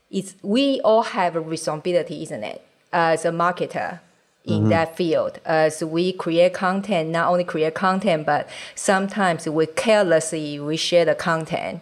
it's 0.09 0.35
we 0.41 0.81
all 0.81 1.03
have 1.03 1.35
a 1.35 1.41
responsibility, 1.41 2.23
isn't 2.23 2.43
it? 2.43 2.65
As 2.91 3.25
a 3.25 3.29
marketer 3.29 3.99
in 4.45 4.61
mm-hmm. 4.61 4.69
that 4.69 4.95
field, 4.95 5.39
as 5.45 5.83
we 5.83 6.13
create 6.13 6.53
content, 6.53 7.09
not 7.09 7.29
only 7.29 7.43
create 7.43 7.73
content, 7.73 8.25
but 8.25 8.47
sometimes 8.75 9.47
we 9.49 9.65
carelessly 9.65 10.59
we 10.59 10.77
share 10.77 11.05
the 11.05 11.15
content. 11.15 11.81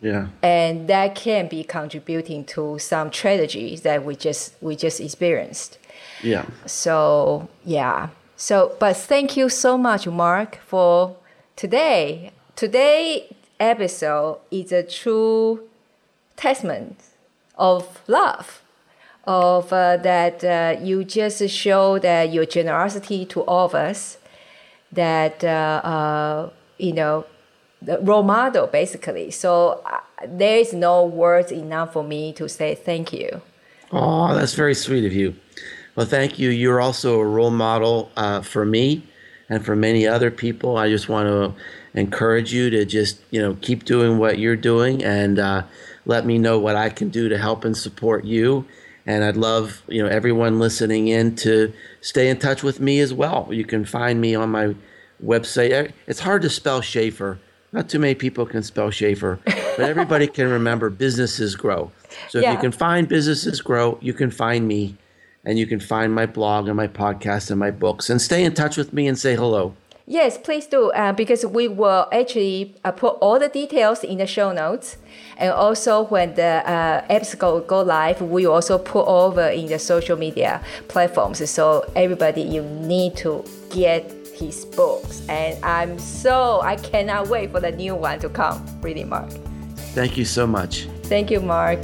Yeah. 0.00 0.28
And 0.42 0.88
that 0.88 1.14
can 1.14 1.48
be 1.48 1.62
contributing 1.64 2.44
to 2.46 2.78
some 2.78 3.10
tragedies 3.10 3.82
that 3.82 4.04
we 4.04 4.16
just 4.16 4.54
we 4.60 4.76
just 4.76 5.00
experienced. 5.00 5.78
Yeah. 6.22 6.46
So 6.66 7.48
yeah. 7.64 8.10
So 8.36 8.76
but 8.78 8.96
thank 8.96 9.36
you 9.36 9.48
so 9.48 9.78
much, 9.78 10.06
Mark, 10.06 10.58
for 10.66 11.16
today. 11.56 12.32
Today 12.56 13.34
episode 13.58 14.40
is 14.50 14.72
a 14.72 14.82
true 14.82 15.62
testament 16.36 17.00
of 17.56 18.02
love, 18.08 18.62
of 19.24 19.72
uh, 19.72 19.96
that 19.98 20.42
uh, 20.42 20.80
you 20.80 21.04
just 21.04 21.48
show 21.48 21.98
that 21.98 22.32
your 22.32 22.44
generosity 22.44 23.24
to 23.26 23.42
all 23.42 23.66
of 23.66 23.74
us, 23.74 24.18
that 24.90 25.44
uh, 25.44 26.50
you 26.78 26.92
know, 26.92 27.24
the 27.80 27.98
role 28.00 28.22
model 28.22 28.66
basically. 28.66 29.30
So 29.30 29.82
uh, 29.86 30.00
there 30.26 30.58
is 30.58 30.72
no 30.72 31.04
words 31.04 31.52
enough 31.52 31.92
for 31.92 32.02
me 32.02 32.32
to 32.34 32.48
say 32.48 32.74
thank 32.74 33.12
you. 33.12 33.42
Oh, 33.92 34.34
that's 34.34 34.54
very 34.54 34.74
sweet 34.74 35.04
of 35.04 35.12
you. 35.12 35.36
Well, 35.94 36.06
thank 36.06 36.38
you. 36.38 36.48
You're 36.48 36.80
also 36.80 37.20
a 37.20 37.24
role 37.24 37.50
model 37.50 38.10
uh, 38.16 38.40
for 38.40 38.64
me 38.64 39.02
and 39.50 39.64
for 39.64 39.76
many 39.76 40.06
other 40.06 40.30
people. 40.30 40.78
I 40.78 40.88
just 40.88 41.08
want 41.08 41.28
to 41.28 41.54
encourage 41.94 42.54
you 42.54 42.70
to 42.70 42.84
just 42.86 43.20
you 43.30 43.40
know 43.40 43.56
keep 43.60 43.84
doing 43.84 44.18
what 44.18 44.38
you're 44.38 44.56
doing 44.56 45.04
and 45.04 45.38
uh, 45.38 45.62
let 46.06 46.24
me 46.24 46.38
know 46.38 46.58
what 46.58 46.74
I 46.74 46.88
can 46.88 47.10
do 47.10 47.28
to 47.28 47.36
help 47.38 47.64
and 47.64 47.76
support 47.76 48.24
you. 48.24 48.66
And 49.04 49.24
I'd 49.24 49.36
love 49.36 49.82
you 49.88 50.02
know 50.02 50.08
everyone 50.08 50.58
listening 50.58 51.08
in 51.08 51.34
to 51.36 51.72
stay 52.00 52.28
in 52.28 52.38
touch 52.38 52.62
with 52.62 52.80
me 52.80 53.00
as 53.00 53.12
well. 53.12 53.48
You 53.50 53.64
can 53.64 53.84
find 53.84 54.20
me 54.20 54.34
on 54.34 54.50
my 54.50 54.74
website. 55.24 55.92
It's 56.06 56.20
hard 56.20 56.42
to 56.42 56.50
spell 56.50 56.80
Schaefer. 56.80 57.38
Not 57.72 57.88
too 57.88 57.98
many 57.98 58.14
people 58.14 58.44
can 58.44 58.62
spell 58.62 58.90
Schaefer, 58.90 59.40
but 59.44 59.80
everybody 59.80 60.26
can 60.26 60.48
remember 60.48 60.90
businesses 60.90 61.56
grow. 61.56 61.90
So 62.28 62.38
if 62.38 62.44
yeah. 62.44 62.52
you 62.52 62.58
can 62.58 62.72
find 62.72 63.08
businesses 63.08 63.62
grow, 63.62 63.98
you 64.02 64.12
can 64.12 64.30
find 64.30 64.68
me 64.68 64.96
and 65.44 65.58
you 65.58 65.66
can 65.66 65.80
find 65.80 66.14
my 66.14 66.26
blog 66.26 66.68
and 66.68 66.76
my 66.76 66.86
podcast 66.86 67.50
and 67.50 67.58
my 67.58 67.70
books 67.70 68.10
and 68.10 68.20
stay 68.20 68.44
in 68.44 68.54
touch 68.54 68.76
with 68.76 68.92
me 68.92 69.08
and 69.08 69.18
say 69.18 69.34
hello. 69.34 69.74
Yes, 70.12 70.36
please 70.36 70.66
do, 70.66 70.90
uh, 70.90 71.12
because 71.14 71.46
we 71.46 71.68
will 71.68 72.06
actually 72.12 72.74
uh, 72.84 72.92
put 72.92 73.16
all 73.22 73.38
the 73.38 73.48
details 73.48 74.04
in 74.04 74.18
the 74.18 74.26
show 74.26 74.52
notes. 74.52 74.98
And 75.38 75.50
also, 75.50 76.04
when 76.04 76.34
the 76.34 76.60
uh, 76.68 77.02
episode 77.08 77.66
go 77.66 77.80
live, 77.80 78.20
we 78.20 78.44
also 78.44 78.76
put 78.76 79.06
over 79.06 79.48
in 79.48 79.68
the 79.68 79.78
social 79.78 80.18
media 80.18 80.60
platforms. 80.88 81.48
So 81.48 81.90
everybody, 81.96 82.42
you 82.42 82.62
need 82.62 83.16
to 83.24 83.42
get 83.70 84.12
his 84.34 84.66
books. 84.66 85.26
And 85.30 85.56
I'm 85.64 85.98
so, 85.98 86.60
I 86.60 86.76
cannot 86.76 87.28
wait 87.28 87.50
for 87.50 87.60
the 87.60 87.72
new 87.72 87.94
one 87.94 88.18
to 88.18 88.28
come, 88.28 88.62
really, 88.82 89.04
Mark. 89.04 89.30
Thank 89.96 90.18
you 90.18 90.26
so 90.26 90.46
much. 90.46 90.88
Thank 91.04 91.30
you, 91.30 91.40
Mark. 91.40 91.78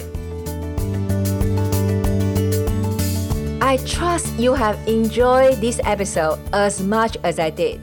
I 3.62 3.79
trust 3.87 4.39
you 4.39 4.53
have 4.53 4.76
enjoyed 4.87 5.62
this 5.62 5.81
episode 5.85 6.39
as 6.53 6.83
much 6.83 7.16
as 7.24 7.39
I 7.39 7.49
did. 7.49 7.81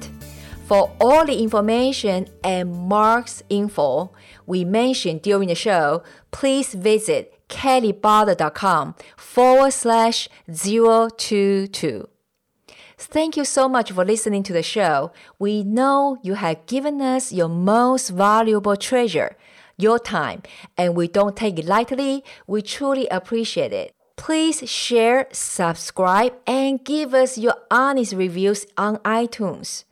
For 0.66 0.92
all 1.00 1.28
the 1.28 1.40
information 1.44 2.26
and 2.44 2.74
Mark's 2.74 3.44
info 3.50 4.12
we 4.48 4.66
mentioned 4.66 5.22
during 5.22 5.50
the 5.50 5.54
show, 5.54 6.02
please 6.32 6.74
visit 6.74 7.40
kellybarter.com 7.50 8.96
forward 9.16 9.72
slash 9.72 10.28
022. 10.48 12.10
Thank 12.98 13.38
you 13.38 13.46
so 13.46 13.70
much 13.70 13.92
for 13.92 14.04
listening 14.04 14.42
to 14.42 14.54
the 14.54 14.64
show. 14.64 15.12
We 15.38 15.64
know 15.64 16.18
you 16.24 16.34
have 16.34 16.66
given 16.66 17.00
us 17.00 17.32
your 17.32 17.50
most 17.50 18.10
valuable 18.10 18.76
treasure, 18.76 19.38
your 19.78 20.00
time, 20.00 20.42
and 20.76 20.96
we 20.96 21.08
don't 21.08 21.36
take 21.36 21.60
it 21.60 21.66
lightly. 21.66 22.24
We 22.48 22.64
truly 22.64 23.08
appreciate 23.10 23.72
it. 23.72 23.92
Please 24.16 24.68
share, 24.68 25.28
subscribe, 25.32 26.34
and 26.48 26.84
give 26.84 27.14
us 27.14 27.38
your 27.38 27.56
honest 27.70 28.14
reviews 28.14 28.66
on 28.78 28.98
iTunes. 29.00 29.84